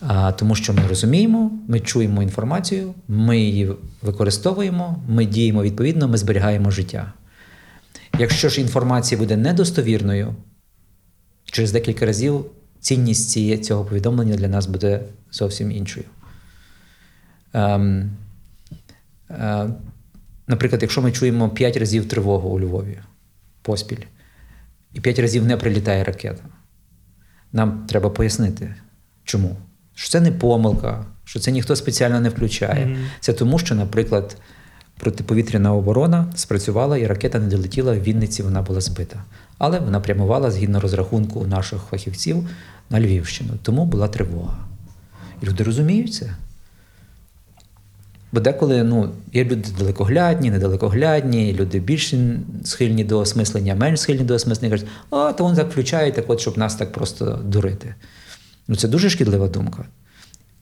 А, 0.00 0.32
тому 0.32 0.54
що 0.54 0.72
ми 0.72 0.86
розуміємо, 0.88 1.50
ми 1.68 1.80
чуємо 1.80 2.22
інформацію, 2.22 2.94
ми 3.08 3.38
її 3.38 3.72
використовуємо, 4.02 5.02
ми 5.08 5.26
діємо 5.26 5.62
відповідно, 5.62 6.08
ми 6.08 6.18
зберігаємо 6.18 6.70
життя. 6.70 7.12
Якщо 8.18 8.48
ж 8.48 8.60
інформація 8.60 9.18
буде 9.18 9.36
недостовірною, 9.36 10.34
через 11.50 11.72
декілька 11.72 12.06
разів 12.06 12.44
цінність 12.80 13.64
цього 13.64 13.84
повідомлення 13.84 14.36
для 14.36 14.48
нас 14.48 14.66
буде 14.66 15.00
зовсім 15.30 15.72
іншою. 15.72 16.06
Ем, 17.52 18.10
е, 19.30 19.70
наприклад, 20.46 20.82
якщо 20.82 21.02
ми 21.02 21.12
чуємо 21.12 21.50
5 21.50 21.76
разів 21.76 22.08
тривогу 22.08 22.48
у 22.48 22.60
Львові 22.60 22.98
поспіль, 23.62 24.04
і 24.92 25.00
5 25.00 25.18
разів 25.18 25.44
не 25.44 25.56
прилітає 25.56 26.04
ракета, 26.04 26.42
нам 27.52 27.86
треба 27.88 28.10
пояснити, 28.10 28.74
чому. 29.24 29.56
Що 29.94 30.10
це 30.10 30.20
не 30.20 30.32
помилка, 30.32 31.06
що 31.24 31.40
це 31.40 31.52
ніхто 31.52 31.76
спеціально 31.76 32.20
не 32.20 32.28
включає. 32.28 32.98
Це 33.20 33.32
тому, 33.32 33.58
що, 33.58 33.74
наприклад, 33.74 34.36
протиповітряна 34.98 35.74
оборона 35.74 36.32
спрацювала 36.34 36.98
і 36.98 37.06
ракета 37.06 37.38
не 37.38 37.46
долетіла 37.46 37.92
в 37.92 38.02
Вінниці, 38.02 38.42
вона 38.42 38.62
була 38.62 38.80
збита. 38.80 39.24
Але 39.58 39.78
вона 39.78 40.00
прямувала 40.00 40.50
згідно 40.50 40.80
розрахунку 40.80 41.46
наших 41.46 41.82
фахівців 41.90 42.48
на 42.90 43.00
Львівщину. 43.00 43.50
Тому 43.62 43.84
була 43.84 44.08
тривога. 44.08 44.58
І 45.42 45.46
люди 45.46 45.64
розуміють 45.64 46.14
це. 46.14 46.34
Бо 48.32 48.40
деколи 48.40 48.84
ну, 48.84 49.10
є 49.32 49.44
люди 49.44 49.68
далекоглядні, 49.78 50.50
недалекоглядні, 50.50 51.52
люди 51.52 51.80
більш 51.80 52.14
схильні 52.64 53.04
до 53.04 53.18
осмислення, 53.18 53.74
менш 53.74 54.00
схильні 54.00 54.24
до 54.24 54.34
осмислення, 54.34 54.70
кажуть, 54.70 54.88
а, 55.10 55.32
то 55.32 55.44
вони 55.44 55.56
так 55.56 55.70
включають, 55.70 56.14
так 56.14 56.30
от, 56.30 56.40
щоб 56.40 56.58
нас 56.58 56.76
так 56.76 56.92
просто 56.92 57.40
дурити. 57.44 57.94
Ну, 58.68 58.76
це 58.76 58.88
дуже 58.88 59.10
шкідлива 59.10 59.48
думка. 59.48 59.84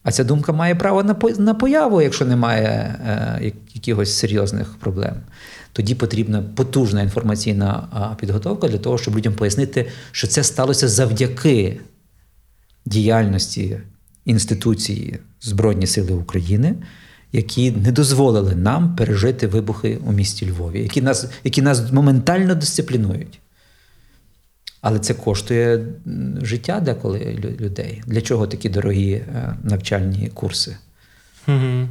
А 0.06 0.12
ця 0.12 0.25
думка 0.25 0.52
має 0.52 0.75
право 0.75 1.02
на 1.04 1.14
по- 1.14 1.30
на 1.30 1.54
появу, 1.54 2.02
якщо 2.02 2.25
немає 2.25 2.68
е, 3.06 3.52
якихось 3.75 4.14
серйозних 4.18 4.75
проблем. 4.80 5.14
Тоді 5.72 5.94
потрібна 5.94 6.42
потужна 6.54 7.02
інформаційна 7.02 7.88
підготовка 8.20 8.68
для 8.68 8.78
того, 8.78 8.98
щоб 8.98 9.16
людям 9.16 9.32
пояснити, 9.34 9.88
що 10.12 10.26
це 10.26 10.42
сталося 10.44 10.88
завдяки 10.88 11.80
діяльності 12.86 13.78
інституції 14.25 15.18
Збройні 15.40 15.86
Сили 15.86 16.12
України, 16.12 16.75
які 17.32 17.70
не 17.70 17.92
дозволили 17.92 18.54
нам 18.54 18.96
пережити 18.96 19.46
вибухи 19.46 19.98
у 20.06 20.12
місті 20.12 20.50
Львові, 20.50 20.82
які 20.82 21.02
нас, 21.02 21.26
які 21.44 21.62
нас 21.62 21.92
моментально 21.92 22.54
дисциплінують. 22.54 23.40
Але 24.88 24.98
це 24.98 25.14
коштує 25.14 25.84
життя 26.42 26.80
деколи 26.80 27.38
людей. 27.60 28.02
Для 28.06 28.20
чого 28.20 28.46
такі 28.46 28.68
дорогі 28.68 29.12
е, 29.12 29.54
навчальні 29.62 30.30
курси? 30.34 30.76
Угу. 31.48 31.88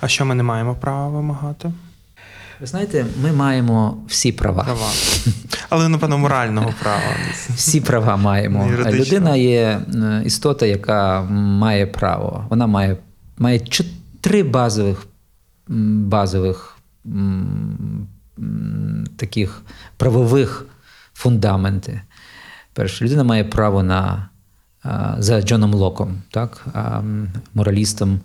А 0.00 0.08
що 0.08 0.24
ми 0.24 0.34
не 0.34 0.42
маємо 0.42 0.74
права 0.74 1.08
вимагати? 1.08 1.72
Ви 2.60 2.66
знаєте, 2.66 3.06
ми 3.22 3.32
маємо 3.32 4.04
всі 4.08 4.32
права. 4.32 4.64
Права. 4.64 4.90
Але, 5.68 5.88
напевно, 5.88 6.18
морального 6.18 6.74
права. 6.82 7.16
Всі 7.54 7.80
права 7.80 8.16
маємо. 8.16 8.66
Юридично. 8.66 9.04
Людина 9.04 9.36
є 9.36 9.80
істота, 10.24 10.66
яка 10.66 11.22
має 11.32 11.86
право. 11.86 12.46
Вона 12.50 12.66
має, 12.66 12.96
має 13.38 13.60
три 14.20 14.42
базових, 14.42 15.06
базових 15.68 16.78
таких 19.16 19.62
правових 19.96 20.66
фундаменти. 21.14 22.00
Перше, 22.78 23.04
людина 23.04 23.24
має 23.24 23.44
право 23.44 23.82
на 23.82 24.28
за 25.18 25.42
Джоном 25.42 25.74
Локом, 25.74 26.22
так, 26.30 26.66
моралістом, 27.54 28.20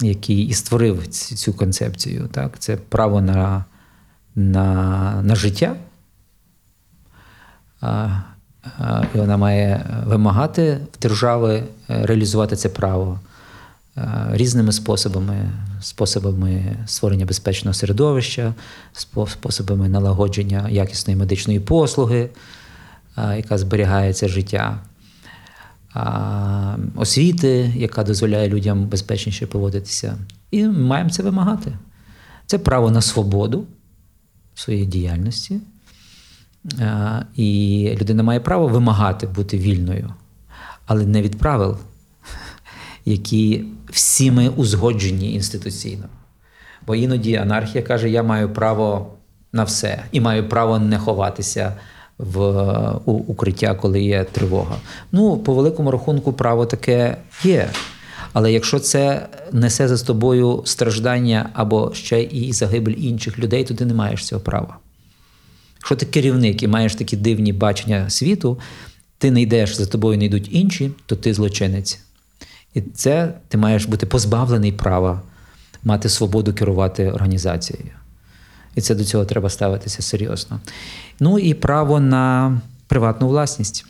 який 0.00 0.42
і 0.42 0.52
створив 0.52 1.06
цю 1.06 1.52
концепцію. 1.52 2.28
Так? 2.32 2.58
Це 2.58 2.76
право 2.76 3.20
на, 3.20 3.64
на, 4.34 5.22
на 5.22 5.34
життя. 5.34 5.76
І 9.14 9.18
вона 9.18 9.36
має 9.36 9.86
вимагати 10.06 10.80
держави 11.02 11.62
е, 11.90 12.06
реалізувати 12.06 12.56
це 12.56 12.68
право 12.68 13.20
е, 13.96 14.26
різними 14.30 14.72
способами, 14.72 15.50
способами 15.80 16.76
створення 16.86 17.26
безпечного 17.26 17.74
середовища, 17.74 18.54
способами 19.26 19.88
налагодження 19.88 20.68
якісної 20.68 21.16
медичної 21.16 21.60
послуги, 21.60 22.30
яка 23.16 23.58
зберігає 23.58 24.12
це 24.12 24.28
життя, 24.28 24.78
освіти, 26.96 27.72
яка 27.76 28.04
дозволяє 28.04 28.48
людям 28.48 28.86
безпечніше 28.86 29.46
поводитися. 29.46 30.16
І 30.50 30.64
ми 30.64 30.72
маємо 30.72 31.10
це 31.10 31.22
вимагати. 31.22 31.78
Це 32.46 32.58
право 32.58 32.90
на 32.90 33.00
свободу 33.00 33.66
в 34.54 34.60
своїй 34.60 34.86
діяльності. 34.86 35.60
І 37.36 37.90
людина 38.00 38.22
має 38.22 38.40
право 38.40 38.68
вимагати 38.68 39.26
бути 39.26 39.58
вільною, 39.58 40.14
але 40.86 41.06
не 41.06 41.22
від 41.22 41.38
правил, 41.38 41.78
які 43.04 43.64
всі 43.90 44.30
ми 44.30 44.48
узгоджені 44.48 45.34
інституційно. 45.34 46.04
Бо 46.86 46.94
іноді 46.94 47.36
анархія 47.36 47.84
каже: 47.84 48.10
я 48.10 48.22
маю 48.22 48.52
право 48.52 49.14
на 49.52 49.64
все 49.64 50.04
і 50.12 50.20
маю 50.20 50.48
право 50.48 50.78
не 50.78 50.98
ховатися 50.98 51.76
в 52.18 52.40
у, 53.04 53.12
укриття, 53.12 53.74
коли 53.74 54.02
є 54.02 54.24
тривога. 54.24 54.76
Ну, 55.12 55.36
по 55.36 55.54
великому 55.54 55.90
рахунку, 55.90 56.32
право 56.32 56.66
таке 56.66 57.16
є. 57.44 57.70
Але 58.32 58.52
якщо 58.52 58.78
це 58.78 59.26
несе 59.52 59.88
за 59.88 59.98
собою 59.98 60.62
страждання 60.66 61.50
або 61.52 61.94
ще 61.94 62.22
і 62.22 62.52
загибель 62.52 62.94
інших 62.98 63.38
людей, 63.38 63.64
то 63.64 63.74
ти 63.74 63.84
не 63.84 63.94
маєш 63.94 64.26
цього 64.26 64.40
права. 64.40 64.76
Якщо 65.76 65.96
ти 65.96 66.06
керівник 66.06 66.62
і 66.62 66.68
маєш 66.68 66.94
такі 66.94 67.16
дивні 67.16 67.52
бачення 67.52 68.10
світу, 68.10 68.58
ти 69.18 69.30
не 69.30 69.42
йдеш, 69.42 69.76
за 69.76 69.86
тобою 69.86 70.18
не 70.18 70.24
йдуть 70.24 70.48
інші, 70.52 70.90
то 71.06 71.16
ти 71.16 71.34
злочинець. 71.34 72.00
І 72.74 72.80
це 72.80 73.34
ти 73.48 73.58
маєш 73.58 73.84
бути 73.84 74.06
позбавлений 74.06 74.72
права 74.72 75.22
мати 75.84 76.08
свободу 76.08 76.54
керувати 76.54 77.10
організацією. 77.10 77.90
І 78.74 78.80
це 78.80 78.94
до 78.94 79.04
цього 79.04 79.24
треба 79.24 79.50
ставитися 79.50 80.02
серйозно. 80.02 80.60
Ну 81.20 81.38
і 81.38 81.54
право 81.54 82.00
на 82.00 82.60
приватну 82.86 83.28
власність. 83.28 83.86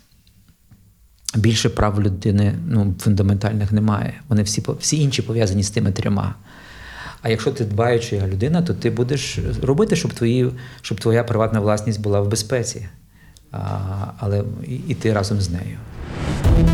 Більше 1.37 1.69
прав 1.69 2.03
людини 2.03 2.55
ну, 2.67 2.95
фундаментальних 3.01 3.73
немає. 3.73 4.21
Вони 4.29 4.43
всі, 4.43 4.63
всі 4.81 5.01
інші 5.01 5.23
пов'язані 5.23 5.63
з 5.63 5.71
тими 5.71 5.93
трьома. 5.93 6.35
А 7.23 7.29
якщо 7.29 7.53
ти 7.53 7.65
дбаюча 7.65 8.27
людина, 8.27 8.63
то 8.63 8.75
ти 8.75 8.91
будеш 8.91 9.39
робити, 9.63 9.97
щоб, 9.97 10.13
твої, 10.13 10.51
щоб 10.83 11.01
твоя 11.01 11.25
приватна 11.25 11.61
власність 11.61 12.01
була 12.01 12.21
в 12.21 12.29
безпеці. 12.29 12.89
Але 14.19 14.43
і, 14.67 14.97
і 15.05 15.13
разом 15.13 15.41
з 15.41 15.51
нею. 15.51 15.79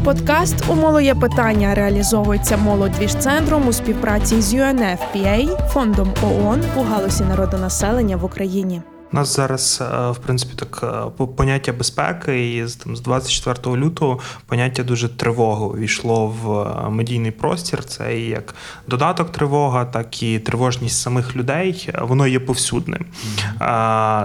Подкаст 0.04 0.64
у 0.68 0.74
молоє 0.74 1.14
питання 1.14 1.74
реалізовується 1.74 2.56
молодвіж-центром 2.56 3.68
у 3.68 3.72
співпраці 3.72 4.40
з 4.40 4.54
UNFPA, 4.54 5.68
фондом 5.68 6.14
ООН 6.22 6.62
у 6.76 6.82
галузі 6.82 7.24
народонаселення 7.24 8.16
в 8.16 8.24
Україні. 8.24 8.82
У 9.12 9.16
нас 9.16 9.36
зараз, 9.36 9.82
е, 9.82 10.10
в 10.10 10.18
принципі, 10.18 10.52
так 10.56 10.80
е, 10.82 11.10
по- 11.16 11.28
поняття 11.28 11.72
безпеки, 11.72 12.56
і 12.56 12.66
з 12.66 12.76
там 12.76 12.96
з 12.96 13.00
24 13.00 13.76
лютого 13.76 14.18
поняття 14.46 14.82
дуже 14.82 15.08
тривоги 15.08 15.64
увійшло 15.64 16.26
в 16.42 16.52
е, 16.52 16.90
медійний 16.90 17.30
простір. 17.30 17.84
Це 17.84 18.18
і 18.18 18.28
як 18.28 18.54
додаток 18.88 19.32
тривога, 19.32 19.84
так 19.84 20.22
і 20.22 20.38
тривожність 20.38 21.00
самих 21.00 21.36
людей. 21.36 21.90
Воно 22.00 22.26
є 22.26 22.40
повсюдним. 22.40 23.04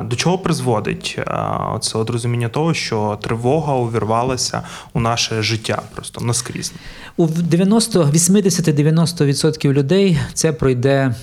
До 0.04 0.16
чого 0.16 0.38
призводить 0.38 1.20
от 1.94 2.10
розуміння 2.10 2.50
того, 2.50 2.74
що 2.74 3.18
тривога 3.22 3.74
увірвалася 3.74 4.62
у 4.94 5.00
наше 5.00 5.42
життя 5.42 5.82
просто 5.96 6.22
наскрізь. 6.22 6.74
У 7.18 7.28
90, 7.28 8.04
80-90% 8.04 9.74
людей 9.74 10.20
це 10.34 10.54
пройде 10.54 11.16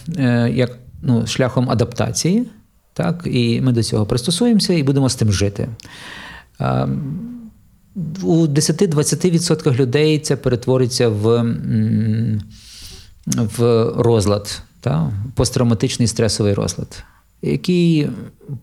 як 0.50 0.70
ну, 1.02 1.26
шляхом 1.26 1.70
адаптації, 1.70 2.46
так, 2.92 3.22
і 3.24 3.60
ми 3.60 3.72
до 3.72 3.82
цього 3.82 4.06
пристосуємося 4.06 4.74
і 4.74 4.82
будемо 4.82 5.08
з 5.08 5.14
тим 5.14 5.32
жити. 5.32 5.68
Е, 6.60 6.88
у 8.22 8.46
10-20% 8.46 9.74
людей 9.74 10.18
це 10.18 10.36
перетвориться 10.36 11.08
в, 11.08 11.42
в 13.26 13.90
розлад, 13.96 14.62
та, 14.80 15.10
посттравматичний 15.34 16.08
стресовий 16.08 16.54
розлад, 16.54 17.04
який 17.42 18.10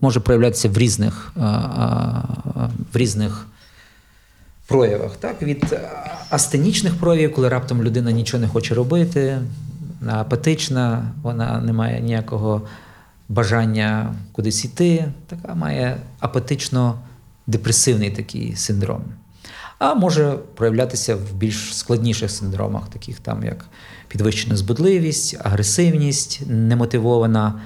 може 0.00 0.20
проявлятися 0.20 0.68
в 0.68 0.78
різних, 0.78 1.32
в 2.92 2.96
різних 2.96 3.46
проявах. 4.66 5.16
Так? 5.16 5.42
Від 5.42 5.76
астенічних 6.30 6.94
проявів, 6.94 7.34
коли 7.34 7.48
раптом 7.48 7.82
людина 7.82 8.12
нічого 8.12 8.40
не 8.40 8.48
хоче 8.48 8.74
робити, 8.74 9.38
апатична, 10.08 11.12
вона 11.22 11.60
не 11.60 11.72
має 11.72 12.00
ніякого 12.00 12.62
бажання 13.30 14.14
кудись 14.32 14.64
йти, 14.64 15.04
така 15.26 15.54
має 15.54 15.96
апатично-депресивний 16.20 18.16
такий 18.16 18.56
синдром. 18.56 19.02
А 19.78 19.94
може 19.94 20.38
проявлятися 20.54 21.16
в 21.16 21.32
більш 21.34 21.76
складніших 21.76 22.30
синдромах, 22.30 22.88
таких 22.88 23.20
там 23.20 23.44
як 23.44 23.64
підвищена 24.08 24.56
збудливість, 24.56 25.36
агресивність 25.44 26.42
немотивована, 26.46 27.60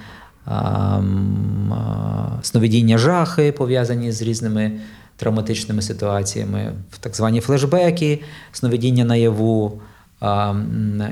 сновидіння 2.43 2.99
жахи, 2.99 3.53
пов'язані 3.53 4.13
з 4.13 4.23
різними 4.23 4.73
травматичними 5.17 5.83
ситуаціями, 5.83 6.73
так 7.01 7.17
звані 7.17 7.41
флешбеки, 7.41 8.23
сновидіння 8.53 9.05
наяву 9.05 9.81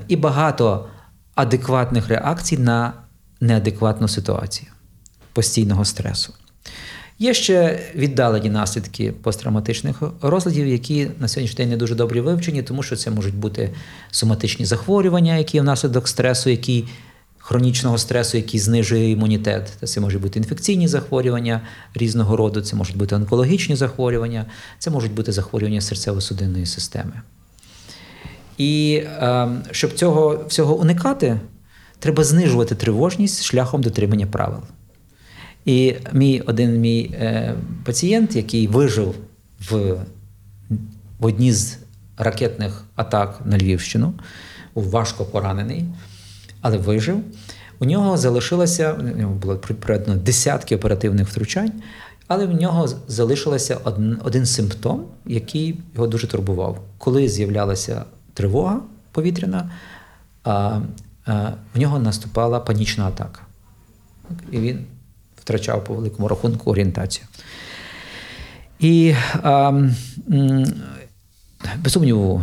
і 0.09 0.17
багато 0.17 0.87
адекватних 1.35 2.09
реакцій 2.09 2.59
на 2.59 2.93
неадекватну 3.43 4.09
ситуацію 4.09 4.69
постійного 5.33 5.85
стресу. 5.85 6.35
Є 7.19 7.35
ще 7.35 7.81
віддалені 7.95 8.51
наслідки 8.51 9.13
посттравматичних 9.13 10.03
розладів, 10.23 10.67
які 10.67 11.09
на 11.19 11.29
сьогоднішній 11.29 11.57
день 11.57 11.69
не 11.69 11.77
дуже 11.77 11.95
добре 11.95 12.21
вивчені, 12.21 12.63
тому 12.63 12.83
що 12.83 12.97
це 12.97 13.11
можуть 13.11 13.35
бути 13.35 13.71
соматичні 14.11 14.67
захворювання, 14.67 15.37
які 15.37 15.61
внаслідок 15.61 16.09
стресу, 16.09 16.51
які 16.51 16.85
хронічного 17.39 17.99
стресу, 17.99 18.37
який 18.37 18.61
знижує 18.61 19.11
імунітет. 19.11 19.73
Це 19.85 20.01
можуть 20.01 20.23
бути 20.23 20.39
інфекційні 20.39 20.89
захворювання 20.89 21.61
різного 21.95 22.37
роду, 22.37 22.61
це 22.61 22.77
можуть 22.77 22.97
бути 22.97 23.15
онкологічні 23.15 23.77
захворювання, 23.77 24.47
це 24.79 24.91
можуть 24.91 25.13
бути 25.13 25.33
захворювання 25.33 25.81
серцево-судинної 25.81 26.67
системи. 26.67 27.23
І 28.59 29.03
е, 29.07 29.49
щоб 29.71 29.93
цього 29.93 30.45
всього 30.49 30.77
уникати, 30.77 31.41
треба 32.03 32.25
знижувати 32.25 32.75
тривожність 32.75 33.43
шляхом 33.45 33.83
дотримання 33.83 34.27
правил. 34.27 34.61
І 35.65 35.95
мій 36.13 36.41
один 36.41 36.81
мій 36.81 37.11
е, 37.15 37.55
пацієнт, 37.85 38.37
який 38.37 38.67
вижив 38.67 39.15
в, 39.61 39.97
в 41.19 41.27
одній 41.27 41.53
з 41.53 41.79
ракетних 42.17 42.85
атак 42.97 43.41
на 43.45 43.59
Львівщину, 43.59 44.15
був 44.75 44.91
важко 44.91 45.25
поранений, 45.25 45.85
але 46.61 46.79
вижив. 46.79 47.21
У 47.79 47.85
нього 47.85 48.17
залишилося, 48.17 48.93
у 48.93 49.03
нього 49.03 49.35
було 49.35 49.57
проведено 49.57 50.17
десятки 50.17 50.77
оперативних 50.77 51.29
втручань, 51.29 51.73
але 52.29 52.47
в 52.47 52.61
нього 52.61 52.89
залишилося 53.09 53.79
один, 53.85 54.19
один 54.25 54.47
симптом, 54.47 55.05
який 55.27 55.81
його 55.95 56.07
дуже 56.07 56.27
турбував. 56.27 56.79
Коли 56.99 57.29
з'являлася 57.29 58.05
тривога 58.35 58.81
повітряна, 59.13 59.71
в 61.27 61.79
нього 61.79 61.99
наступала 61.99 62.61
панічна 62.61 63.07
атака. 63.07 63.41
І 64.51 64.59
він 64.59 64.85
втрачав 65.37 65.85
по 65.85 65.95
великому 65.95 66.29
рахунку 66.29 66.71
орієнтацію. 66.71 67.27
І 68.81 69.15
без 71.79 71.93
сумніву, 71.93 72.43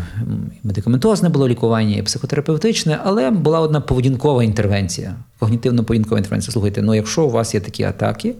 медикаментозне 0.63 1.29
було 1.29 1.47
лікування, 1.47 1.95
і 1.95 2.01
психотерапевтичне, 2.01 2.99
але 3.03 3.31
була 3.31 3.59
одна 3.59 3.81
поведінкова 3.81 4.43
інтервенція, 4.43 5.15
когнітивно-поведінкова 5.39 6.17
інтервенція. 6.17 6.53
Слухайте, 6.53 6.81
ну 6.81 6.95
якщо 6.95 7.23
у 7.23 7.29
вас 7.29 7.53
є 7.53 7.59
такі 7.59 7.83
атаки, 7.83 8.35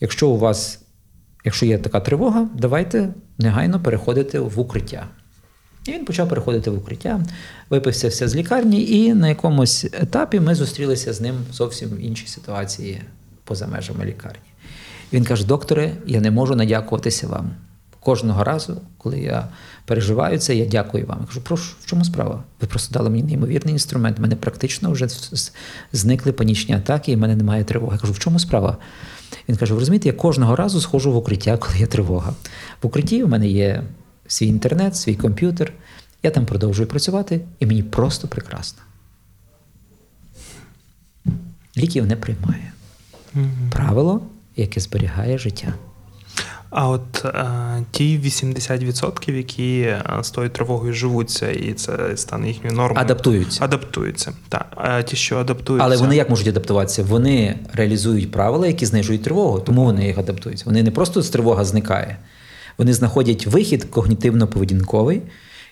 якщо 0.00 0.28
у 0.28 0.38
вас, 0.38 0.80
якщо 1.44 1.66
є 1.66 1.78
така 1.78 2.00
тривога, 2.00 2.48
давайте 2.58 3.08
негайно 3.38 3.80
переходити 3.80 4.40
в 4.40 4.60
укриття. 4.60 5.06
І 5.88 5.92
він 5.92 6.04
почав 6.04 6.28
переходити 6.28 6.70
в 6.70 6.78
укриття, 6.78 7.20
виписався 7.70 8.28
з 8.28 8.36
лікарні, 8.36 8.90
і 8.90 9.14
на 9.14 9.28
якомусь 9.28 9.84
етапі 9.84 10.40
ми 10.40 10.54
зустрілися 10.54 11.12
з 11.12 11.20
ним 11.20 11.34
зовсім 11.52 11.88
в 11.88 12.00
іншій 12.00 12.26
ситуації 12.26 13.02
поза 13.44 13.66
межами 13.66 14.04
лікарні. 14.04 14.38
Він 15.12 15.24
каже: 15.24 15.46
докторе, 15.46 15.92
я 16.06 16.20
не 16.20 16.30
можу 16.30 16.56
надякуватися 16.56 17.26
вам. 17.26 17.50
Кожного 18.00 18.44
разу, 18.44 18.80
коли 18.98 19.20
я 19.20 19.48
переживаю 19.84 20.38
це, 20.38 20.56
я 20.56 20.66
дякую 20.66 21.06
вам. 21.06 21.18
Я 21.20 21.26
кажу, 21.26 21.40
прошу, 21.40 21.76
в 21.80 21.86
чому 21.86 22.04
справа? 22.04 22.44
Ви 22.60 22.68
просто 22.68 22.94
дали 22.94 23.10
мені 23.10 23.22
неймовірний 23.22 23.72
інструмент. 23.72 24.18
У 24.18 24.22
мене 24.22 24.36
практично 24.36 24.90
вже 24.90 25.08
зникли 25.92 26.32
панічні 26.32 26.74
атаки, 26.74 27.12
і 27.12 27.16
в 27.16 27.18
мене 27.18 27.36
немає 27.36 27.64
тривоги. 27.64 27.94
Я 27.94 28.00
кажу, 28.00 28.12
в 28.12 28.18
чому 28.18 28.38
справа? 28.38 28.76
Він 29.48 29.56
каже: 29.56 29.74
ви 29.74 29.80
розумієте, 29.80 30.08
я 30.08 30.14
кожного 30.14 30.56
разу 30.56 30.80
сходжу 30.80 31.12
в 31.12 31.16
укриття, 31.16 31.56
коли 31.56 31.78
є 31.78 31.86
тривога. 31.86 32.34
В 32.82 32.86
укритті 32.86 33.24
у 33.24 33.28
мене 33.28 33.48
є 33.48 33.82
свій 34.28 34.46
інтернет, 34.46 34.96
свій 34.96 35.14
комп'ютер. 35.14 35.72
Я 36.22 36.30
там 36.30 36.46
продовжую 36.46 36.88
працювати, 36.88 37.40
і 37.60 37.66
мені 37.66 37.82
просто 37.82 38.28
прекрасно. 38.28 38.82
Ліків 41.76 42.06
не 42.06 42.16
приймає. 42.16 42.72
Правило, 43.70 44.22
яке 44.56 44.80
зберігає 44.80 45.38
життя. 45.38 45.74
А 46.70 46.88
от 46.88 47.24
е, 47.24 47.84
ті 47.90 48.18
80%, 48.18 49.32
які 49.32 49.80
е, 49.80 50.02
з 50.22 50.30
тою 50.30 50.50
тривогою 50.50 50.92
живуться, 50.92 51.50
і 51.50 51.72
це 51.72 52.16
стане 52.16 52.48
їхньою 52.48 52.76
нормою. 52.76 53.00
Адаптуються. 53.00 53.64
Адаптуються. 53.64 54.32
Так. 54.48 54.66
А 54.76 55.02
ті, 55.02 55.16
що 55.16 55.38
адаптуються. 55.38 55.84
Але 55.84 55.96
вони 55.96 56.16
як 56.16 56.30
можуть 56.30 56.48
адаптуватися? 56.48 57.02
Вони 57.02 57.58
реалізують 57.72 58.30
правила, 58.30 58.66
які 58.66 58.86
знижують 58.86 59.22
тривогу, 59.22 59.60
тому 59.60 59.84
вони 59.84 60.06
їх 60.06 60.18
адаптуються. 60.18 60.64
Вони 60.66 60.82
не 60.82 60.90
просто 60.90 61.22
з 61.22 61.30
тривога 61.30 61.64
зникає, 61.64 62.16
вони 62.78 62.94
знаходять 62.94 63.46
вихід 63.46 63.86
когнітивно-поведінковий, 63.90 65.20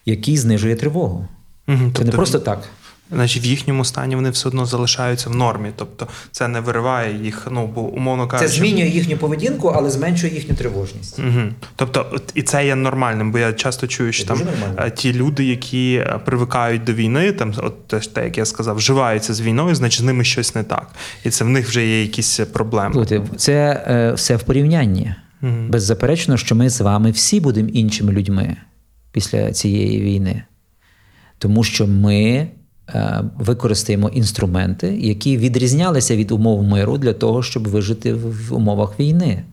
який 0.07 0.37
знижує 0.37 0.77
тривогу. 0.77 1.29
Угу, 1.69 1.79
Це 1.79 1.85
тобто, 1.85 2.05
не 2.05 2.12
просто 2.12 2.38
так. 2.38 2.69
Значить, 3.12 3.45
в 3.45 3.47
їхньому 3.47 3.85
стані 3.85 4.17
вони 4.17 4.31
все 4.31 4.49
одно 4.49 4.67
залишаються 4.67 5.31
в 5.31 5.37
нормі. 5.37 5.69
Тобто 5.77 6.09
це 6.31 6.49
не 6.49 6.61
вириває 6.61 7.25
їх, 7.25 7.47
ну 7.51 7.67
бо 7.67 7.81
умовно 7.81 8.29
кажучи. 8.29 8.51
Це 8.51 8.57
змінює 8.57 8.87
їхню 8.87 9.17
поведінку, 9.17 9.69
але 9.69 9.90
зменшує 9.90 10.35
їхню 10.35 10.55
тривожність. 10.57 11.19
Угу. 11.19 11.40
Тобто, 11.77 12.21
і 12.35 12.43
це 12.43 12.67
є 12.67 12.75
нормальним, 12.75 13.33
бо 13.33 13.38
я 13.38 13.53
часто 13.53 13.87
чую, 13.87 14.12
що 14.12 14.27
це 14.27 14.45
там 14.45 14.90
ті 14.90 15.12
люди, 15.12 15.45
які 15.45 16.05
привикають 16.25 16.85
до 16.85 16.93
війни, 16.93 17.33
там, 17.33 17.55
от 17.57 17.88
те, 17.88 18.25
як 18.25 18.38
я 18.38 18.45
сказав, 18.45 18.77
вживаються 18.77 19.35
з 19.35 19.40
війною, 19.40 19.75
значить 19.75 20.01
з 20.01 20.05
ними 20.05 20.25
щось 20.25 20.55
не 20.55 20.62
так. 20.62 20.88
І 21.25 21.31
це 21.31 21.45
в 21.45 21.49
них 21.49 21.69
вже 21.69 21.87
є 21.87 22.03
якісь 22.03 22.40
проблеми. 22.53 23.07
Це 23.37 23.85
е, 23.88 24.12
все 24.12 24.37
в 24.37 24.43
порівнянні. 24.43 25.14
Угу. 25.45 25.69
Беззаперечно, 25.69 26.37
що 26.37 26.55
ми 26.55 26.71
з 26.71 26.81
вами 26.81 27.11
всі 27.11 27.41
будемо 27.41 27.69
іншими 27.69 28.13
людьми 28.13 28.57
після 29.13 29.53
цієї 29.53 30.01
війни. 30.01 30.43
Тому 31.39 31.65
що 31.65 31.87
ми. 31.87 32.49
Використаємо 33.39 34.09
інструменти, 34.09 34.97
які 35.01 35.37
відрізнялися 35.39 36.17
від 36.17 36.31
умов 36.31 36.63
миру 36.63 36.99
для 36.99 37.13
того, 37.13 37.43
щоб 37.43 37.69
вижити 37.69 38.15
в 38.15 38.55
умовах 38.55 39.01
війни. 39.01 39.45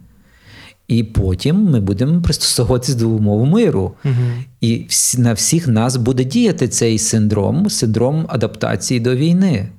І 0.88 1.04
потім 1.04 1.56
ми 1.56 1.80
будемо 1.80 2.22
пристосовуватися 2.22 2.96
до 2.96 3.10
умов 3.10 3.46
миру. 3.46 3.94
Угу. 4.06 4.14
І 4.62 4.88
на 5.18 5.34
всіх 5.34 5.68
нас 5.68 5.96
буде 5.96 6.24
діяти 6.24 6.68
цей 6.68 7.00
синдром, 7.00 7.70
синдром 7.70 8.26
адаптації 8.30 9.00
до 9.00 9.16
війни. 9.16 9.70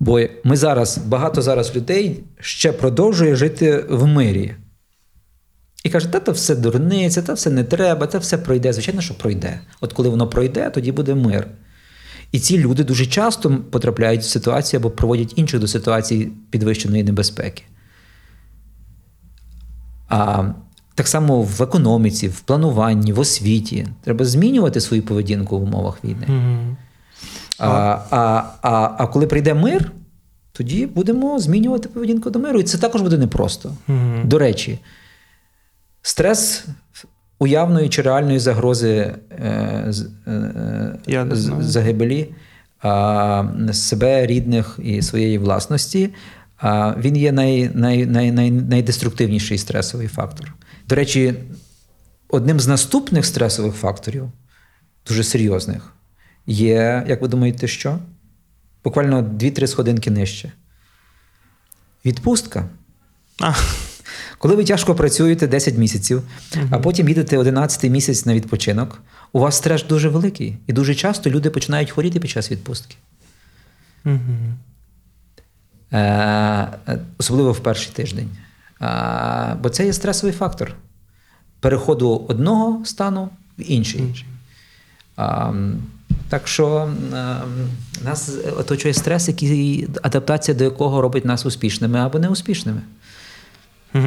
Бо 0.00 0.20
ми 0.44 0.56
зараз, 0.56 0.98
багато 0.98 1.42
зараз 1.42 1.76
людей 1.76 2.20
ще 2.40 2.72
продовжує 2.72 3.36
жити 3.36 3.84
в 3.88 4.06
мирі. 4.06 4.54
І 5.86 5.88
каже, 5.88 6.08
та 6.08 6.20
то 6.20 6.32
все 6.32 6.54
дурниця, 6.54 7.22
та 7.22 7.32
все 7.32 7.50
не 7.50 7.64
треба, 7.64 8.06
та 8.06 8.18
все 8.18 8.38
пройде. 8.38 8.72
Звичайно, 8.72 9.00
що 9.00 9.14
пройде. 9.14 9.60
От 9.80 9.92
коли 9.92 10.08
воно 10.08 10.28
пройде, 10.28 10.70
тоді 10.70 10.92
буде 10.92 11.14
мир. 11.14 11.46
І 12.32 12.38
ці 12.38 12.58
люди 12.58 12.84
дуже 12.84 13.06
часто 13.06 13.56
потрапляють 13.70 14.20
в 14.20 14.24
ситуацію 14.24 14.80
або 14.80 14.90
проводять 14.90 15.32
інших 15.36 15.60
до 15.60 15.68
ситуації 15.68 16.32
підвищеної 16.50 17.04
небезпеки. 17.04 17.62
А 20.08 20.44
так 20.94 21.08
само 21.08 21.42
в 21.42 21.62
економіці, 21.62 22.28
в 22.28 22.40
плануванні, 22.40 23.12
в 23.12 23.18
освіті. 23.18 23.86
Треба 24.04 24.24
змінювати 24.24 24.80
свою 24.80 25.02
поведінку 25.02 25.58
в 25.58 25.62
умовах 25.62 26.04
війни. 26.04 26.26
Mm-hmm. 26.28 26.76
А, 27.58 27.68
а, 28.10 28.42
а, 28.62 28.94
а 28.98 29.06
коли 29.06 29.26
прийде 29.26 29.54
мир, 29.54 29.92
тоді 30.52 30.86
будемо 30.86 31.38
змінювати 31.38 31.88
поведінку 31.88 32.30
до 32.30 32.38
миру. 32.38 32.60
І 32.60 32.64
це 32.64 32.78
також 32.78 33.02
буде 33.02 33.18
непросто. 33.18 33.72
Mm-hmm. 33.88 34.24
До 34.24 34.38
речі, 34.38 34.78
стрес 36.06 36.64
уявної 37.38 37.88
чи 37.88 38.02
реальної 38.02 38.38
загрози 38.38 39.14
е, 39.30 39.92
е, 41.08 41.26
загибелі 41.60 42.34
е, 42.84 43.72
себе, 43.72 44.26
рідних 44.26 44.78
і 44.82 45.02
своєї 45.02 45.38
власності, 45.38 46.10
е, 46.64 46.94
він 46.98 47.16
є 47.16 47.32
най, 47.32 47.70
най, 47.74 48.06
най, 48.06 48.32
най, 48.32 48.50
найдеструктивніший 48.50 49.58
стресовий 49.58 50.08
фактор. 50.08 50.54
До 50.88 50.94
речі, 50.94 51.34
одним 52.28 52.60
з 52.60 52.66
наступних 52.66 53.26
стресових 53.26 53.74
факторів, 53.74 54.30
дуже 55.06 55.24
серйозних, 55.24 55.92
є, 56.46 57.04
як 57.08 57.22
ви 57.22 57.28
думаєте, 57.28 57.68
що? 57.68 57.98
Буквально 58.84 59.22
2-3 59.22 59.66
сходинки 59.66 60.10
нижче. 60.10 60.52
Відпустка. 62.04 62.64
А. 63.40 63.52
Коли 64.38 64.54
ви 64.54 64.64
тяжко 64.64 64.94
працюєте 64.94 65.46
10 65.46 65.76
місяців, 65.76 66.22
а 66.70 66.78
потім 66.78 67.08
їдете 67.08 67.38
11 67.38 67.90
місяць 67.90 68.26
на 68.26 68.34
відпочинок, 68.34 69.02
у 69.32 69.40
вас 69.40 69.56
стрес 69.56 69.84
дуже 69.84 70.08
великий. 70.08 70.58
І 70.66 70.72
дуже 70.72 70.94
часто 70.94 71.30
люди 71.30 71.50
починають 71.50 71.90
хворіти 71.90 72.20
під 72.20 72.30
час 72.30 72.50
відпустки. 72.50 72.96
uh 74.04 74.18
Е, 75.92 76.68
Особливо 77.18 77.52
в 77.52 77.60
перший 77.60 77.92
тиждень. 77.92 78.28
Е, 78.82 79.56
бо 79.62 79.68
це 79.68 79.86
є 79.86 79.92
стресовий 79.92 80.32
фактор 80.32 80.74
переходу 81.60 82.24
одного 82.28 82.84
стану 82.84 83.28
в 83.58 83.70
інший. 83.70 84.00
інший. 84.00 84.26
Е, 85.18 85.52
так 86.28 86.48
що 86.48 86.94
е, 87.14 87.36
нас 88.04 88.30
оточує 88.58 88.94
стрес, 88.94 89.28
який, 89.28 89.88
адаптація 90.02 90.56
до 90.56 90.64
якого 90.64 91.00
робить 91.00 91.24
нас 91.24 91.46
успішними 91.46 91.98
або 91.98 92.18
неуспішними. 92.18 92.82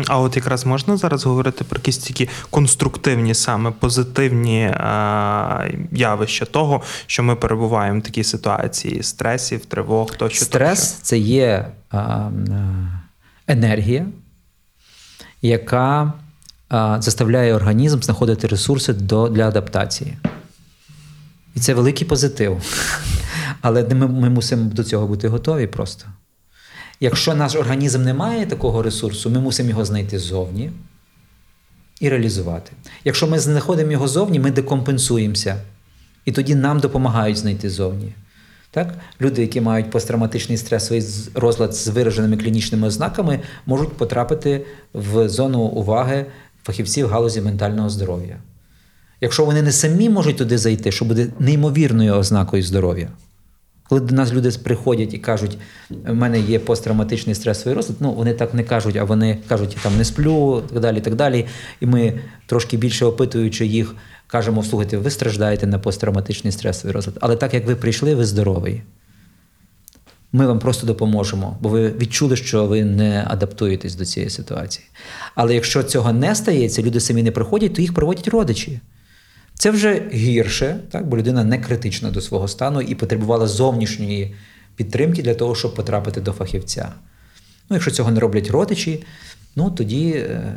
А 0.07 0.19
от 0.19 0.35
якраз 0.35 0.65
можна 0.65 0.97
зараз 0.97 1.25
говорити 1.25 1.63
про 1.63 1.77
якісь 1.77 1.97
такі 1.97 2.29
конструктивні, 2.49 3.33
саме 3.33 3.71
позитивні 3.71 4.61
е, 4.61 4.75
явища 5.91 6.45
того, 6.45 6.81
що 7.05 7.23
ми 7.23 7.35
перебуваємо 7.35 7.99
в 7.99 8.03
такій 8.03 8.23
ситуації 8.23 9.03
стресів, 9.03 9.65
тривог, 9.65 10.15
тощо. 10.17 10.45
Стрес 10.45 10.91
тощо. 10.91 11.03
це 11.03 11.17
є 11.17 11.71
е, 11.93 11.99
енергія, 13.47 14.05
яка 15.41 16.13
е, 16.73 16.97
заставляє 16.99 17.55
організм 17.55 18.01
знаходити 18.01 18.47
ресурси 18.47 18.93
до, 18.93 19.29
для 19.29 19.47
адаптації. 19.47 20.17
І 21.55 21.59
це 21.59 21.73
великий 21.73 22.07
позитив. 22.07 22.61
Але 23.61 23.83
ми, 23.83 24.07
ми 24.07 24.29
мусимо 24.29 24.71
до 24.73 24.83
цього 24.83 25.07
бути 25.07 25.27
готові 25.27 25.67
просто. 25.67 26.05
Якщо 26.99 27.35
наш 27.35 27.55
організм 27.55 28.03
не 28.03 28.13
має 28.13 28.45
такого 28.45 28.81
ресурсу, 28.81 29.29
ми 29.29 29.39
мусимо 29.39 29.69
його 29.69 29.85
знайти 29.85 30.19
ззовні 30.19 30.71
і 31.99 32.09
реалізувати. 32.09 32.71
Якщо 33.03 33.27
ми 33.27 33.39
знаходимо 33.39 33.91
його 33.91 34.07
зовні, 34.07 34.39
ми 34.39 34.51
декомпенсуємося. 34.51 35.61
І 36.25 36.31
тоді 36.31 36.55
нам 36.55 36.79
допомагають 36.79 37.37
знайти 37.37 37.69
зовні. 37.69 38.13
Так? 38.71 38.93
Люди, 39.21 39.41
які 39.41 39.61
мають 39.61 39.91
посттравматичний 39.91 40.57
стресовий 40.57 41.03
розлад 41.33 41.75
з 41.75 41.87
вираженими 41.87 42.37
клінічними 42.37 42.87
ознаками, 42.87 43.39
можуть 43.65 43.93
потрапити 43.93 44.65
в 44.93 45.29
зону 45.29 45.59
уваги 45.59 46.25
фахівців 46.63 47.07
галузі 47.07 47.41
ментального 47.41 47.89
здоров'я. 47.89 48.37
Якщо 49.21 49.45
вони 49.45 49.61
не 49.61 49.71
самі 49.71 50.09
можуть 50.09 50.37
туди 50.37 50.57
зайти, 50.57 50.91
що 50.91 51.05
буде 51.05 51.27
неймовірною 51.39 52.13
ознакою 52.13 52.63
здоров'я. 52.63 53.09
Коли 53.89 54.01
до 54.01 54.15
нас 54.15 54.33
люди 54.33 54.51
приходять 54.51 55.13
і 55.13 55.17
кажуть, 55.17 55.57
в 55.89 56.13
мене 56.13 56.39
є 56.39 56.59
посттравматичний 56.59 57.35
стресовий 57.35 57.75
розлад, 57.75 57.97
ну 57.99 58.11
вони 58.11 58.33
так 58.33 58.53
не 58.53 58.63
кажуть, 58.63 58.95
а 58.95 59.03
вони 59.03 59.37
кажуть, 59.47 59.73
я 59.75 59.83
там 59.83 59.97
не 59.97 60.05
сплю, 60.05 60.63
так 60.69 60.79
далі, 60.79 61.01
так 61.01 61.15
далі. 61.15 61.45
І 61.79 61.85
ми 61.85 62.19
трошки 62.45 62.77
більше 62.77 63.05
опитуючи 63.05 63.65
їх, 63.65 63.95
кажемо, 64.27 64.63
слухайте, 64.63 64.97
ви 64.97 65.09
страждаєте 65.09 65.67
на 65.67 65.79
посттравматичний 65.79 66.53
стресовий 66.53 66.93
розлад. 66.93 67.17
Але 67.21 67.35
так 67.35 67.53
як 67.53 67.67
ви 67.67 67.75
прийшли, 67.75 68.15
ви 68.15 68.25
здоровий. 68.25 68.81
Ми 70.31 70.47
вам 70.47 70.59
просто 70.59 70.87
допоможемо, 70.87 71.57
бо 71.61 71.69
ви 71.69 71.89
відчули, 71.89 72.35
що 72.35 72.65
ви 72.65 72.83
не 72.83 73.25
адаптуєтесь 73.27 73.95
до 73.95 74.05
цієї 74.05 74.29
ситуації. 74.29 74.85
Але 75.35 75.53
якщо 75.53 75.83
цього 75.83 76.13
не 76.13 76.35
стається, 76.35 76.81
люди 76.81 76.99
самі 76.99 77.23
не 77.23 77.31
приходять, 77.31 77.73
то 77.73 77.81
їх 77.81 77.93
проводять 77.93 78.27
родичі. 78.27 78.79
Це 79.59 79.71
вже 79.71 80.01
гірше, 80.13 80.79
так, 80.91 81.07
бо 81.07 81.17
людина 81.17 81.43
не 81.43 81.57
критична 81.57 82.11
до 82.11 82.21
свого 82.21 82.47
стану 82.47 82.81
і 82.81 82.95
потребувала 82.95 83.47
зовнішньої 83.47 84.35
підтримки 84.75 85.21
для 85.21 85.33
того, 85.33 85.55
щоб 85.55 85.75
потрапити 85.75 86.21
до 86.21 86.31
фахівця. 86.31 86.91
Ну, 87.69 87.75
якщо 87.75 87.91
цього 87.91 88.11
не 88.11 88.19
роблять 88.19 88.49
родичі, 88.49 89.03
ну 89.55 89.71
тоді 89.71 90.09
е, 90.09 90.55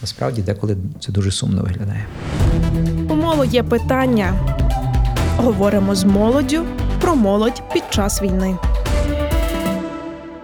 насправді 0.00 0.42
деколи 0.42 0.76
це 1.00 1.12
дуже 1.12 1.30
сумно 1.30 1.62
виглядає. 1.62 2.06
У 3.08 3.14
моло 3.14 3.44
є 3.44 3.62
питання. 3.62 4.34
Говоримо 5.36 5.94
з 5.94 6.04
молоддю 6.04 6.64
про 7.00 7.16
молодь 7.16 7.62
під 7.72 7.82
час 7.90 8.22
війни. 8.22 8.56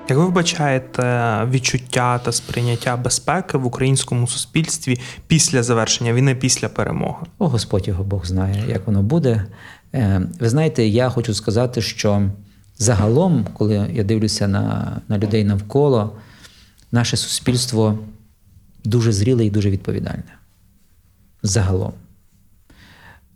Як 0.08 0.18
ви 0.18 0.24
вбачаєте 0.24 1.02
відчуття 1.50 2.18
та 2.18 2.32
сприйняття 2.32 2.96
безпеки 2.96 3.58
в 3.58 3.66
українському 3.66 4.28
суспільстві 4.28 5.00
після 5.26 5.62
завершення 5.62 6.12
війни, 6.12 6.34
після 6.34 6.68
перемоги? 6.68 7.26
О, 7.38 7.48
Господь 7.48 7.88
його 7.88 8.04
Бог 8.04 8.26
знає, 8.26 8.64
як 8.68 8.86
воно 8.86 9.02
буде. 9.02 9.46
Е, 9.94 10.22
Ви 10.40 10.48
знаєте, 10.48 10.86
я 10.86 11.08
хочу 11.08 11.34
сказати, 11.34 11.82
що 11.82 12.30
загалом, 12.78 13.46
коли 13.52 13.90
я 13.92 14.04
дивлюся 14.04 14.48
на, 14.48 14.96
на 15.08 15.18
людей 15.18 15.44
навколо, 15.44 16.12
наше 16.92 17.16
суспільство 17.16 17.98
дуже 18.84 19.12
зріле 19.12 19.44
і 19.44 19.50
дуже 19.50 19.70
відповідальне. 19.70 20.34
Загалом. 21.42 21.92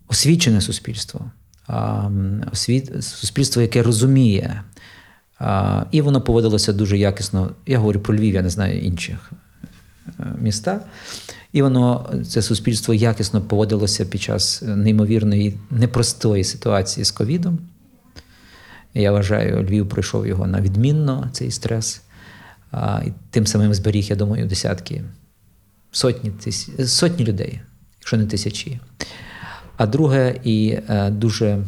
Освічене 0.09 0.61
суспільство, 0.61 1.21
освіт, 2.53 3.05
суспільство, 3.05 3.63
яке 3.63 3.83
розуміє. 3.83 4.63
І 5.91 6.01
воно 6.01 6.21
поводилося 6.21 6.73
дуже 6.73 6.99
якісно. 6.99 7.51
Я 7.67 7.79
говорю 7.79 8.01
про 8.01 8.17
Львів, 8.17 8.35
я 8.35 8.43
не 8.43 8.51
знаю 8.51 8.81
інших 8.81 9.33
е, 10.21 10.25
міста. 10.39 10.81
І 11.53 11.63
воно, 11.63 12.11
це 12.29 12.43
суспільство 12.43 12.95
якісно 12.95 13.41
поводилося 13.41 14.05
під 14.05 14.23
час 14.23 14.63
неймовірної 14.67 15.59
непростої 15.71 16.45
ситуації 16.45 17.05
з 17.05 17.11
ковідом. 17.11 17.59
Я 18.95 19.13
вважаю, 19.13 19.63
Львів 19.63 19.89
пройшов 19.89 20.27
його 20.27 20.47
на 20.47 20.61
відмінно, 20.61 21.29
цей 21.33 21.51
стрес. 21.51 22.03
А, 22.71 23.03
і 23.07 23.13
тим 23.31 23.47
самим 23.47 23.75
зберіг, 23.75 24.05
я 24.05 24.17
думаю, 24.17 24.47
десятки, 24.47 25.05
сотні, 25.93 26.31
тисяч, 26.31 26.89
сотні 26.89 27.25
людей, 27.25 27.61
якщо 28.01 28.17
не 28.17 28.27
тисячі. 28.27 28.81
А 29.81 29.87
друге, 29.87 30.41
і 30.45 30.79
е, 30.89 31.11
дуже 31.11 31.59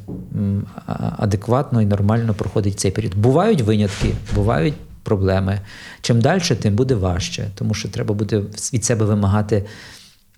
адекватно 1.18 1.82
і 1.82 1.86
нормально 1.86 2.34
проходить 2.34 2.80
цей 2.80 2.90
період. 2.90 3.14
Бувають 3.14 3.60
винятки, 3.60 4.14
бувають 4.34 4.74
проблеми. 5.02 5.60
Чим 6.00 6.20
далі, 6.20 6.40
тим 6.40 6.74
буде 6.74 6.94
важче, 6.94 7.48
тому 7.54 7.74
що 7.74 7.88
треба 7.88 8.14
буде 8.14 8.42
від 8.72 8.84
себе 8.84 9.04
вимагати 9.04 9.64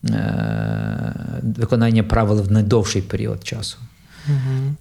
е, 0.04 1.14
виконання 1.42 2.02
правил 2.02 2.40
в 2.40 2.52
найдовший 2.52 3.02
період 3.02 3.46
часу. 3.46 3.78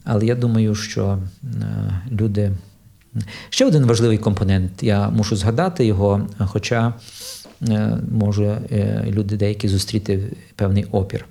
Але 0.03 0.25
я 0.25 0.35
думаю, 0.35 0.75
що 0.75 1.17
е, 1.43 1.47
люди. 2.11 2.51
Ще 3.49 3.65
один 3.65 3.85
важливий 3.85 4.17
компонент, 4.17 4.83
я 4.83 5.09
мушу 5.09 5.35
згадати 5.35 5.85
його, 5.85 6.27
хоча 6.37 6.93
може 8.11 8.61
люди 9.07 9.37
деякі 9.37 9.67
зустріти 9.67 10.23
певний 10.55 10.83
опір. 10.83 11.25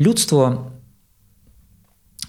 Людство 0.00 0.66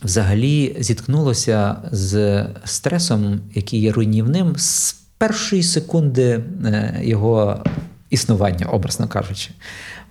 взагалі 0.04 0.76
зіткнулося 0.80 1.76
з 1.92 2.46
стресом, 2.66 3.40
який 3.54 3.82
є 3.82 3.92
руйнівним 3.92 4.56
з 4.58 4.96
першої 5.18 5.64
секунди 5.64 6.44
е, 6.66 7.00
його 7.04 7.64
існування, 8.10 8.66
образно 8.66 9.08
кажучи. 9.08 9.50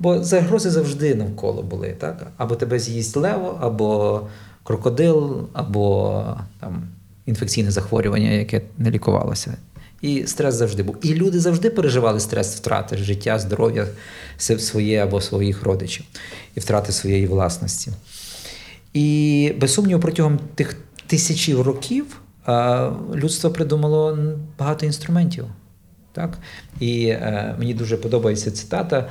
Бо 0.01 0.23
загрози 0.23 0.71
завжди 0.71 1.15
навколо 1.15 1.63
були. 1.63 1.97
Так? 1.99 2.27
Або 2.37 2.55
тебе 2.55 2.79
з'їсть 2.79 3.17
лево, 3.17 3.59
або 3.61 4.21
крокодил, 4.65 5.49
або 5.53 6.25
там, 6.61 6.83
інфекційне 7.27 7.71
захворювання, 7.71 8.31
яке 8.31 8.63
не 8.79 8.91
лікувалося. 8.91 9.57
І 10.03 10.27
стрес 10.27 10.55
завжди 10.55 10.83
був. 10.83 10.97
І 11.03 11.15
люди 11.15 11.41
завжди 11.41 11.71
переживали 11.71 12.21
стрес 12.21 12.57
втрати 12.57 12.97
життя, 12.97 13.39
здоров'я 13.39 13.87
своє 14.39 15.03
або 15.03 15.21
своїх 15.21 15.63
родичів 15.63 16.05
і 16.55 16.61
втрати 16.61 16.93
своєї 16.93 17.27
власності. 17.27 17.93
І 18.93 19.53
без 19.61 19.75
сумніву, 19.75 20.01
протягом 20.01 20.39
тих 20.55 20.77
тисячів 21.07 21.61
років 21.61 22.21
а, 22.47 22.91
людство 23.15 23.51
придумало 23.51 24.19
багато 24.59 24.87
інструментів. 24.87 25.45
Так? 26.13 26.39
І 26.81 27.07
е, 27.07 27.55
мені 27.59 27.75
дуже 27.75 27.97
подобається 27.97 28.51
цитата. 28.51 29.09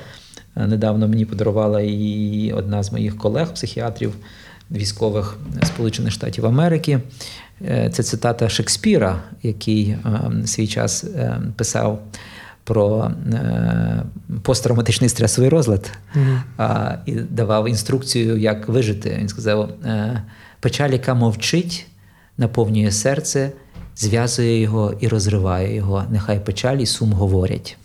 Е, 0.56 0.66
Недавно 0.66 1.08
мені 1.08 1.24
подарувала 1.24 1.80
її 1.80 2.52
одна 2.52 2.82
з 2.82 2.92
моїх 2.92 3.16
колег, 3.18 3.54
психіатрів 3.54 4.14
військових 4.70 5.38
Сполучених 5.62 6.12
Штатів 6.12 6.46
Америки. 6.46 7.00
Е, 7.68 7.90
Це 7.92 8.02
цитата 8.02 8.48
Шекспіра, 8.48 9.22
який 9.42 9.88
е, 9.88 10.46
свій 10.46 10.66
час 10.66 11.04
е, 11.04 11.40
писав 11.56 12.02
про 12.68 13.10
е, 13.32 14.02
посттравматичний 14.42 15.10
стресовий 15.10 15.50
розлад 15.50 15.90
а, 16.56 16.94
і 17.06 17.12
давав 17.12 17.68
інструкцію, 17.68 18.38
як 18.38 18.68
вижити. 18.68 19.16
Він 19.20 19.28
сказав: 19.28 19.70
е, 19.84 20.22
печаль, 20.60 20.90
яка 20.90 21.14
мовчить, 21.14 21.86
наповнює 22.38 22.90
серце, 22.90 23.52
зв'язує 23.96 24.60
його 24.60 24.94
і 25.00 25.08
розриває 25.08 25.74
його. 25.74 26.04
Нехай 26.10 26.40
печаль 26.40 26.76
і 26.76 26.86
сум 26.86 27.12
говорять. 27.12 27.76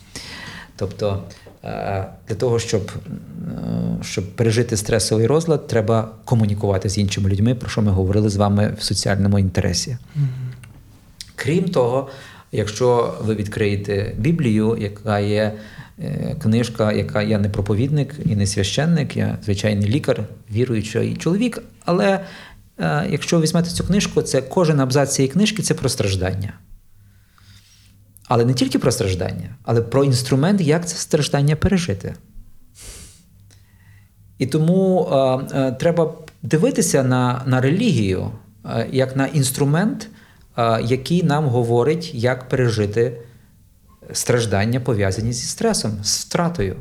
Тобто, 0.76 1.24
е, 1.64 2.06
для 2.28 2.36
того, 2.36 2.60
щоб, 2.60 2.92
щоб 4.02 4.36
пережити 4.36 4.78
стресовий 4.78 5.28
розлад, 5.28 5.68
треба 5.68 6.10
комунікувати 6.26 6.90
з 6.90 6.98
іншими 6.98 7.30
людьми, 7.30 7.56
про 7.56 7.70
що 7.70 7.82
ми 7.82 7.92
говорили 7.92 8.30
з 8.30 8.36
вами 8.36 8.74
в 8.80 8.84
соціальному 8.84 9.40
інтересі. 9.40 9.98
Крім 11.36 11.70
того, 11.70 12.10
якщо 12.54 13.18
ви 13.22 13.36
відкриєте 13.36 14.16
Біблію, 14.18 14.78
яка 14.80 15.20
є 15.20 15.54
е, 16.00 16.36
книжка, 16.42 16.92
яка 16.92 17.22
я 17.22 17.40
не 17.40 17.50
проповідник 17.50 18.16
і 18.26 18.36
не 18.36 18.48
священник, 18.48 19.18
я 19.18 19.38
звичайний 19.44 19.90
лікар, 19.90 20.24
віруючий 20.52 21.16
чоловік. 21.16 21.64
Але 21.86 22.20
е, 22.80 23.08
якщо 23.10 23.42
візьмете 23.42 23.70
цю 23.70 23.84
книжку, 23.84 24.22
це 24.22 24.42
кожен 24.42 24.80
абзац 24.80 25.16
цієї 25.16 25.32
книжки 25.32 25.62
це 25.62 25.74
про 25.74 25.90
страждання. 25.90 26.54
Але 28.28 28.46
не 28.46 28.54
тільки 28.54 28.80
про 28.80 28.92
страждання, 28.92 29.56
але 29.64 29.82
про 29.82 30.04
інструмент, 30.04 30.62
як 30.62 30.88
це 30.88 30.96
страждання 30.96 31.56
пережити. 31.56 32.14
І 34.38 34.46
тому 34.46 35.10
е, 35.12 35.16
е, 35.60 35.72
треба 35.72 36.14
дивитися 36.42 37.04
на, 37.04 37.42
на 37.46 37.62
релігію 37.62 38.32
е, 38.66 38.88
як 38.92 39.16
на 39.16 39.28
інструмент, 39.28 40.10
який 40.84 41.24
нам 41.24 41.46
говорить, 41.46 42.12
як 42.14 42.50
пережити 42.50 43.22
страждання, 44.12 44.80
пов'язані 44.80 45.34
зі 45.34 45.48
стресом, 45.48 46.04
з 46.04 46.26
втратою. 46.26 46.76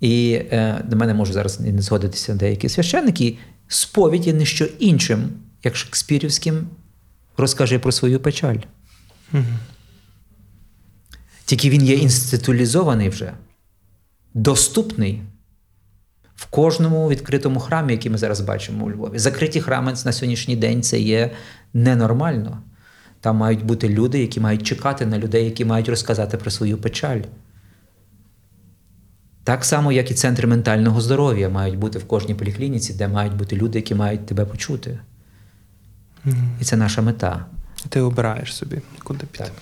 І 0.00 0.32
е, 0.32 0.84
до 0.88 0.96
мене 0.96 1.14
може 1.14 1.32
зараз 1.32 1.60
не 1.60 1.82
згодитися 1.82 2.34
деякі 2.34 2.68
священники. 2.68 3.38
Сповідь 3.68 4.26
є 4.26 4.32
не 4.32 4.44
що 4.44 4.64
іншим, 4.64 5.28
як 5.62 5.76
Шекспірівським, 5.76 6.68
розкаже 7.36 7.78
про 7.78 7.92
свою 7.92 8.20
печаль. 8.20 8.56
Тільки 11.44 11.70
він 11.70 11.82
є 11.82 11.94
інституалізований 11.94 13.08
вже, 13.08 13.32
доступний 14.34 15.22
в 16.36 16.46
кожному 16.46 17.08
відкритому 17.08 17.60
храмі, 17.60 17.92
який 17.92 18.10
ми 18.10 18.18
зараз 18.18 18.40
бачимо 18.40 18.84
у 18.84 18.90
Львові. 18.90 19.18
Закриті 19.18 19.60
храми 19.60 19.94
на 20.04 20.12
сьогоднішній 20.12 20.56
день 20.56 20.82
це 20.82 21.00
є 21.00 21.30
ненормально. 21.74 22.58
Там 23.20 23.36
мають 23.36 23.64
бути 23.64 23.88
люди, 23.88 24.20
які 24.20 24.40
мають 24.40 24.62
чекати 24.62 25.06
на 25.06 25.18
людей, 25.18 25.44
які 25.44 25.64
мають 25.64 25.88
розказати 25.88 26.36
про 26.36 26.50
свою 26.50 26.78
печаль. 26.78 27.20
Так 29.44 29.64
само, 29.64 29.92
як 29.92 30.10
і 30.10 30.14
центри 30.14 30.48
ментального 30.48 31.00
здоров'я 31.00 31.48
мають 31.48 31.78
бути 31.78 31.98
в 31.98 32.04
кожній 32.04 32.34
поліклініці, 32.34 32.94
де 32.94 33.08
мають 33.08 33.34
бути 33.36 33.56
люди, 33.56 33.78
які 33.78 33.94
мають 33.94 34.26
тебе 34.26 34.44
почути. 34.44 34.98
І 36.60 36.64
це 36.64 36.76
наша 36.76 37.02
мета. 37.02 37.46
Ти 37.88 38.00
обираєш 38.00 38.54
собі, 38.54 38.80
куди 39.02 39.26
піти. 39.26 39.44
Так. 39.44 39.52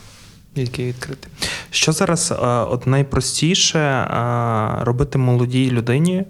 Який 0.55 0.87
відкрити. 0.87 1.29
Що 1.71 1.93
зараз 1.93 2.31
е, 2.31 2.35
от 2.45 2.87
найпростіше 2.87 3.79
е, 3.79 4.85
робити 4.85 5.19
молодій 5.19 5.71
людині, 5.71 6.25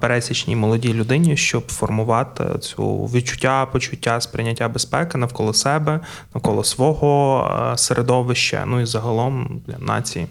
пересічній 0.00 0.56
молодій 0.56 0.94
людині, 0.94 1.36
щоб 1.36 1.72
формувати 1.72 2.58
цю 2.58 3.04
відчуття, 3.04 3.66
почуття, 3.66 4.20
сприйняття 4.20 4.68
безпеки 4.68 5.18
навколо 5.18 5.54
себе, 5.54 6.00
навколо 6.34 6.64
свого 6.64 7.42
е, 7.72 7.78
середовища, 7.78 8.64
ну 8.66 8.80
і 8.80 8.86
загалом 8.86 9.62
для 9.66 9.78
нації? 9.78 10.26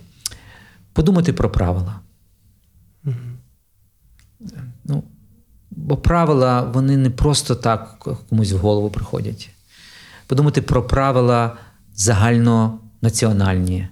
Подумати 0.93 1.33
про 1.33 1.49
правила. 1.49 1.99
Ну, 4.83 5.03
бо 5.71 5.97
правила 5.97 6.61
вони 6.61 6.97
не 6.97 7.09
просто 7.09 7.55
так 7.55 8.07
комусь 8.29 8.51
в 8.51 8.57
голову 8.57 8.89
приходять. 8.89 9.49
Подумати 10.27 10.61
про 10.61 10.83
правила 10.83 11.57
загальнонаціональні, 11.95 13.87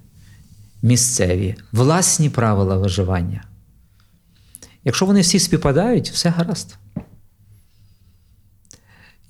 місцеві, 0.81 1.55
власні 1.71 2.29
правила 2.29 2.77
виживання. 2.77 3.43
Якщо 4.85 5.05
вони 5.05 5.21
всі 5.21 5.39
співпадають, 5.39 6.09
все 6.09 6.29
гаразд. 6.29 6.75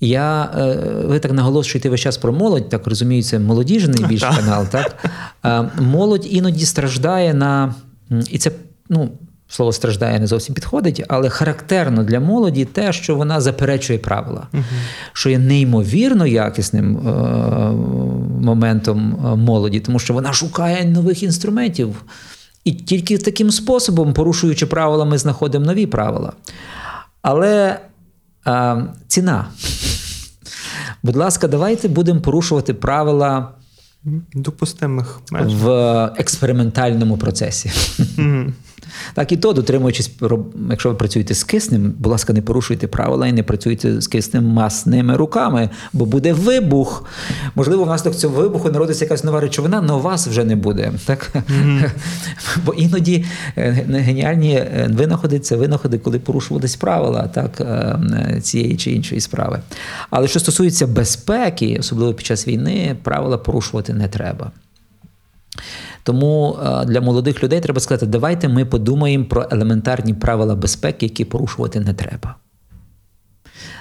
Я, 0.00 0.42
е, 0.58 0.76
ви 1.06 1.18
так 1.18 1.32
наголошуєте 1.32 1.88
весь 1.88 2.00
час 2.00 2.16
про 2.16 2.32
молодь, 2.32 2.68
так 2.68 2.86
розумію, 2.86 3.22
це 3.22 3.38
молодіжний 3.38 4.04
більш 4.04 4.20
канал. 4.36 4.66
Так? 4.66 5.10
Е, 5.44 5.70
Молодь 5.82 6.26
іноді 6.30 6.66
страждає 6.66 7.34
на. 7.34 7.74
І 8.30 8.38
це, 8.38 8.50
ну, 8.88 9.10
слово 9.48 9.72
страждає 9.72 10.20
не 10.20 10.26
зовсім 10.26 10.54
підходить, 10.54 11.04
але 11.08 11.28
характерно 11.28 12.04
для 12.04 12.20
молоді 12.20 12.64
те, 12.64 12.92
що 12.92 13.16
вона 13.16 13.40
заперечує 13.40 13.98
правила, 13.98 14.46
що 15.12 15.30
є 15.30 15.38
неймовірно 15.38 16.26
якісним 16.26 16.96
е, 16.96 17.10
моментом 18.40 19.18
молоді, 19.38 19.80
тому 19.80 19.98
що 19.98 20.14
вона 20.14 20.32
шукає 20.32 20.84
нових 20.84 21.22
інструментів. 21.22 22.04
І 22.66 22.72
тільки 22.72 23.18
таким 23.18 23.50
способом, 23.50 24.12
порушуючи 24.12 24.66
правила, 24.66 25.04
ми 25.04 25.18
знаходимо 25.18 25.64
нові 25.64 25.86
правила. 25.86 26.32
Але 27.22 27.80
е, 28.46 28.84
ціна. 29.08 29.46
Будь 31.02 31.16
ласка, 31.16 31.48
давайте 31.48 31.88
будемо 31.88 32.20
порушувати 32.20 32.74
правила 32.74 33.52
Допустимих 34.34 35.20
в 35.32 35.70
експериментальному 36.18 37.18
процесі. 37.18 37.72
Мгм. 38.16 38.54
Так 39.14 39.32
і 39.32 39.36
то, 39.36 39.52
дотримуючись, 39.52 40.10
якщо 40.70 40.88
ви 40.88 40.94
працюєте 40.94 41.34
з 41.34 41.44
киснем, 41.44 41.94
будь 41.98 42.12
ласка, 42.12 42.32
не 42.32 42.42
порушуйте 42.42 42.86
правила 42.86 43.26
і 43.26 43.32
не 43.32 43.42
працюйте 43.42 44.00
з 44.00 44.06
киснем 44.06 44.44
масними 44.44 45.16
руками, 45.16 45.70
бо 45.92 46.06
буде 46.06 46.32
вибух. 46.32 47.04
Можливо, 47.54 47.84
внаслідок 47.84 48.18
цього 48.18 48.42
вибуху 48.42 48.70
народиться 48.70 49.04
якась 49.04 49.24
нова 49.24 49.40
речовина, 49.40 49.84
але 49.88 50.02
вас 50.02 50.28
вже 50.28 50.44
не 50.44 50.56
буде. 50.56 50.92
Так? 51.04 51.32
Бо 52.64 52.74
іноді 52.74 53.24
е, 53.56 53.70
геніальні 53.88 54.54
е, 54.54 54.90
винаходи 54.92 55.38
це 55.38 55.56
винаходи, 55.56 55.98
коли 55.98 56.18
порушувались 56.18 56.76
правила 56.76 57.30
так, 57.34 57.60
е, 57.60 58.40
цієї 58.42 58.76
чи 58.76 58.90
іншої 58.90 59.20
справи. 59.20 59.60
Але 60.10 60.28
що 60.28 60.40
стосується 60.40 60.86
безпеки, 60.86 61.76
особливо 61.80 62.14
під 62.14 62.26
час 62.26 62.48
війни, 62.48 62.96
правила 63.02 63.38
порушувати 63.38 63.92
не 63.92 64.08
треба. 64.08 64.50
Тому 66.06 66.58
е, 66.64 66.84
для 66.84 67.00
молодих 67.00 67.42
людей 67.42 67.60
треба 67.60 67.80
сказати, 67.80 68.06
давайте 68.06 68.48
ми 68.48 68.64
подумаємо 68.64 69.24
про 69.24 69.46
елементарні 69.50 70.14
правила 70.14 70.54
безпеки, 70.54 71.06
які 71.06 71.24
порушувати 71.24 71.80
не 71.80 71.94
треба. 71.94 72.34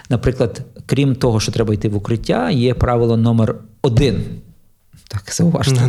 Наприклад, 0.09 0.61
крім 0.85 1.15
того, 1.15 1.39
що 1.39 1.51
треба 1.51 1.73
йти 1.73 1.89
в 1.89 1.95
укриття, 1.95 2.49
є 2.49 2.73
правило 2.73 3.17
номер 3.17 3.55
один. 3.81 4.23
Так, 5.07 5.23
зауважте. 5.31 5.87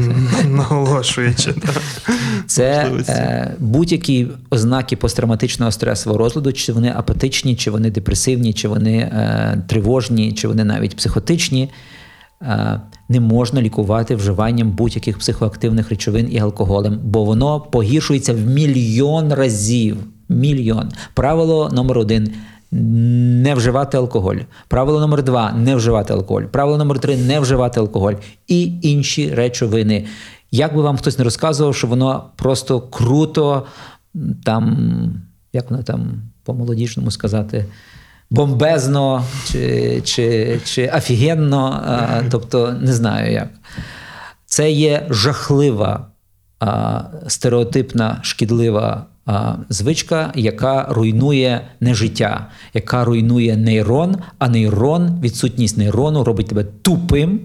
Наголошуючи. 0.48 1.54
Це 2.46 2.92
е, 3.08 3.54
будь-які 3.58 4.26
ознаки 4.50 4.96
посттравматичного 4.96 5.72
стресового 5.72 6.18
розладу, 6.18 6.52
чи 6.52 6.72
вони 6.72 6.92
апатичні, 6.96 7.56
чи 7.56 7.70
вони 7.70 7.90
депресивні, 7.90 8.52
чи 8.52 8.68
вони 8.68 8.96
е, 8.96 9.62
тривожні, 9.68 10.32
чи 10.32 10.48
вони 10.48 10.64
навіть 10.64 10.96
психотичні, 10.96 11.70
е, 12.42 12.80
не 13.08 13.20
можна 13.20 13.62
лікувати 13.62 14.16
вживанням 14.16 14.70
будь-яких 14.70 15.18
психоактивних 15.18 15.90
речовин 15.90 16.28
і 16.32 16.38
алкоголем, 16.38 17.00
бо 17.04 17.24
воно 17.24 17.60
погіршується 17.60 18.34
в 18.34 18.40
мільйон 18.40 19.32
разів. 19.32 19.96
Мільйон. 20.28 20.88
Правило 21.14 21.70
номер 21.72 21.98
один. 21.98 22.32
Не 22.72 23.54
вживати 23.54 23.96
алкоголь. 23.96 24.36
Правило 24.68 25.00
номер 25.00 25.22
два 25.22 25.52
не 25.52 25.76
вживати 25.76 26.12
алкоголь. 26.12 26.42
Правило 26.42 26.78
номер 26.78 26.98
три 26.98 27.16
не 27.16 27.40
вживати 27.40 27.80
алкоголь 27.80 28.14
і 28.48 28.72
інші 28.82 29.34
речовини. 29.34 30.06
Як 30.50 30.76
би 30.76 30.82
вам 30.82 30.96
хтось 30.96 31.18
не 31.18 31.24
розказував, 31.24 31.74
що 31.74 31.86
воно 31.86 32.24
просто 32.36 32.80
круто, 32.80 33.66
там, 34.44 35.22
як 35.52 35.70
воно 35.70 35.82
там 35.82 36.22
по-молодіжному 36.44 37.10
сказати, 37.10 37.66
бомбезно 38.30 39.24
чи, 39.46 40.00
чи, 40.04 40.60
чи 40.64 40.88
офігенно, 40.96 41.82
а, 41.86 42.22
тобто 42.30 42.72
не 42.72 42.92
знаю 42.92 43.32
як. 43.32 43.48
Це 44.46 44.70
є 44.70 45.06
жахлива, 45.10 46.06
а, 46.60 47.02
стереотипна, 47.28 48.18
шкідлива 48.22 49.06
а, 49.26 49.54
звичка, 49.68 50.32
яка 50.34 50.86
руйнує 50.90 51.68
не 51.80 51.94
життя, 51.94 52.50
яка 52.74 53.04
руйнує 53.04 53.56
нейрон, 53.56 54.16
а 54.38 54.48
нейрон, 54.48 55.20
відсутність 55.20 55.76
нейрону 55.76 56.24
робить 56.24 56.46
тебе 56.46 56.64
тупим, 56.64 57.40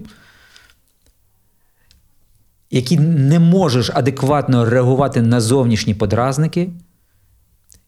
який 2.70 2.98
не 2.98 3.38
можеш 3.38 3.90
адекватно 3.94 4.64
реагувати 4.64 5.22
на 5.22 5.40
зовнішні 5.40 5.94
подразники, 5.94 6.68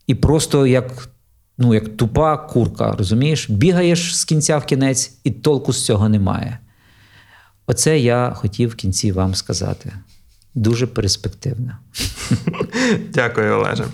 і 0.07 0.15
просто 0.15 0.67
як, 0.67 1.09
ну, 1.59 1.75
як 1.75 1.97
тупа 1.97 2.37
курка, 2.37 2.93
розумієш? 2.93 3.51
Бігаєш 3.51 4.17
з 4.17 4.25
кінця 4.25 4.59
в 4.59 4.65
кінець, 4.65 5.19
і 5.25 5.31
толку 5.31 5.73
з 5.73 5.85
цього 5.85 6.09
немає. 6.09 6.59
Оце 7.67 7.99
я 7.99 8.31
хотів 8.31 8.69
в 8.69 8.75
кінці 8.75 9.13
вам 9.13 9.35
сказати. 9.35 9.93
Дуже 10.55 10.87
перспективно. 10.87 11.79
Дякую, 13.15 13.55
Олеже. 13.55 13.85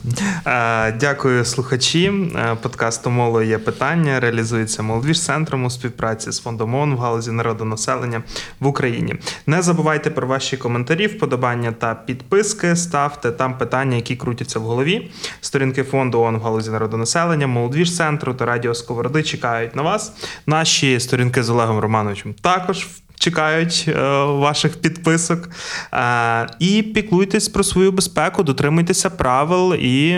Е, 0.47 0.93
Дякую, 0.93 1.45
слухачі. 1.45 2.07
Е, 2.07 2.57
Подкасту 2.63 3.11
Моло 3.11 3.43
є 3.43 3.59
питання. 3.59 4.21
Реалізується 4.21 4.83
молодіж 4.83 5.23
центром 5.23 5.65
у 5.65 5.71
співпраці 5.71 6.33
з 6.33 6.41
фондом 6.41 6.75
ООН 6.75 6.95
в 6.95 6.99
галузі 6.99 7.31
народонаселення 7.31 8.23
в 8.61 8.67
Україні. 8.67 9.17
Не 9.47 9.63
забувайте 9.63 10.11
про 10.11 10.27
ваші 10.27 10.57
коментарі, 10.57 11.07
вподобання 11.07 11.73
та 11.73 11.95
підписки. 11.95 12.77
Ставте 12.77 13.31
там 13.33 13.59
питання, 13.59 13.97
які 13.97 14.17
крутяться 14.17 14.59
в 14.59 14.63
голові. 14.63 15.11
Сторінки 15.41 15.83
фонду 15.83 16.21
ООН 16.21 16.37
в 16.37 16.43
галузі 16.43 16.71
народонаселення, 16.71 17.47
молодіж 17.47 17.97
центру 17.97 18.35
та 18.35 18.47
радіо 18.47 18.75
Сковороди 18.75 19.23
чекають 19.23 19.77
на 19.77 19.83
вас. 19.83 20.13
Наші 20.47 21.01
сторінки 21.01 21.43
з 21.43 21.51
Олегом 21.51 21.79
Романовичем 21.79 22.35
також 22.35 22.87
чекають 23.21 23.85
е, 23.89 24.01
ваших 24.25 24.77
підписок. 24.77 25.49
Е, 25.95 26.47
і 26.59 26.83
піклуйтесь 26.83 27.49
про 27.49 27.65
свою 27.65 27.93
безпеку, 27.93 28.43
дотримуйтеся 28.43 29.11
правил 29.11 29.75
і 29.75 30.13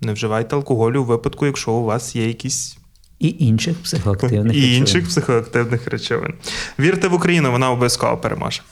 не 0.00 0.12
вживайте 0.12 0.56
алкоголю 0.56 1.02
у 1.02 1.04
випадку, 1.04 1.46
якщо 1.46 1.72
у 1.72 1.84
вас 1.84 2.16
є 2.16 2.26
якісь 2.26 2.78
І 3.18 3.36
інших 3.38 3.82
психоактивних 3.82 4.56
і 4.56 4.60
речовин. 4.60 4.76
інших 4.78 5.06
психоактивних 5.08 5.86
речовин. 5.88 6.34
Вірте 6.78 7.08
в 7.08 7.14
Україну, 7.14 7.50
вона 7.50 7.70
обов'язково 7.70 8.16
переможе. 8.16 8.62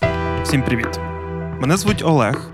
Всім 0.43 0.63
привіт! 0.63 1.01
Мене 1.61 1.77
звуть 1.77 2.03
Олег. 2.05 2.54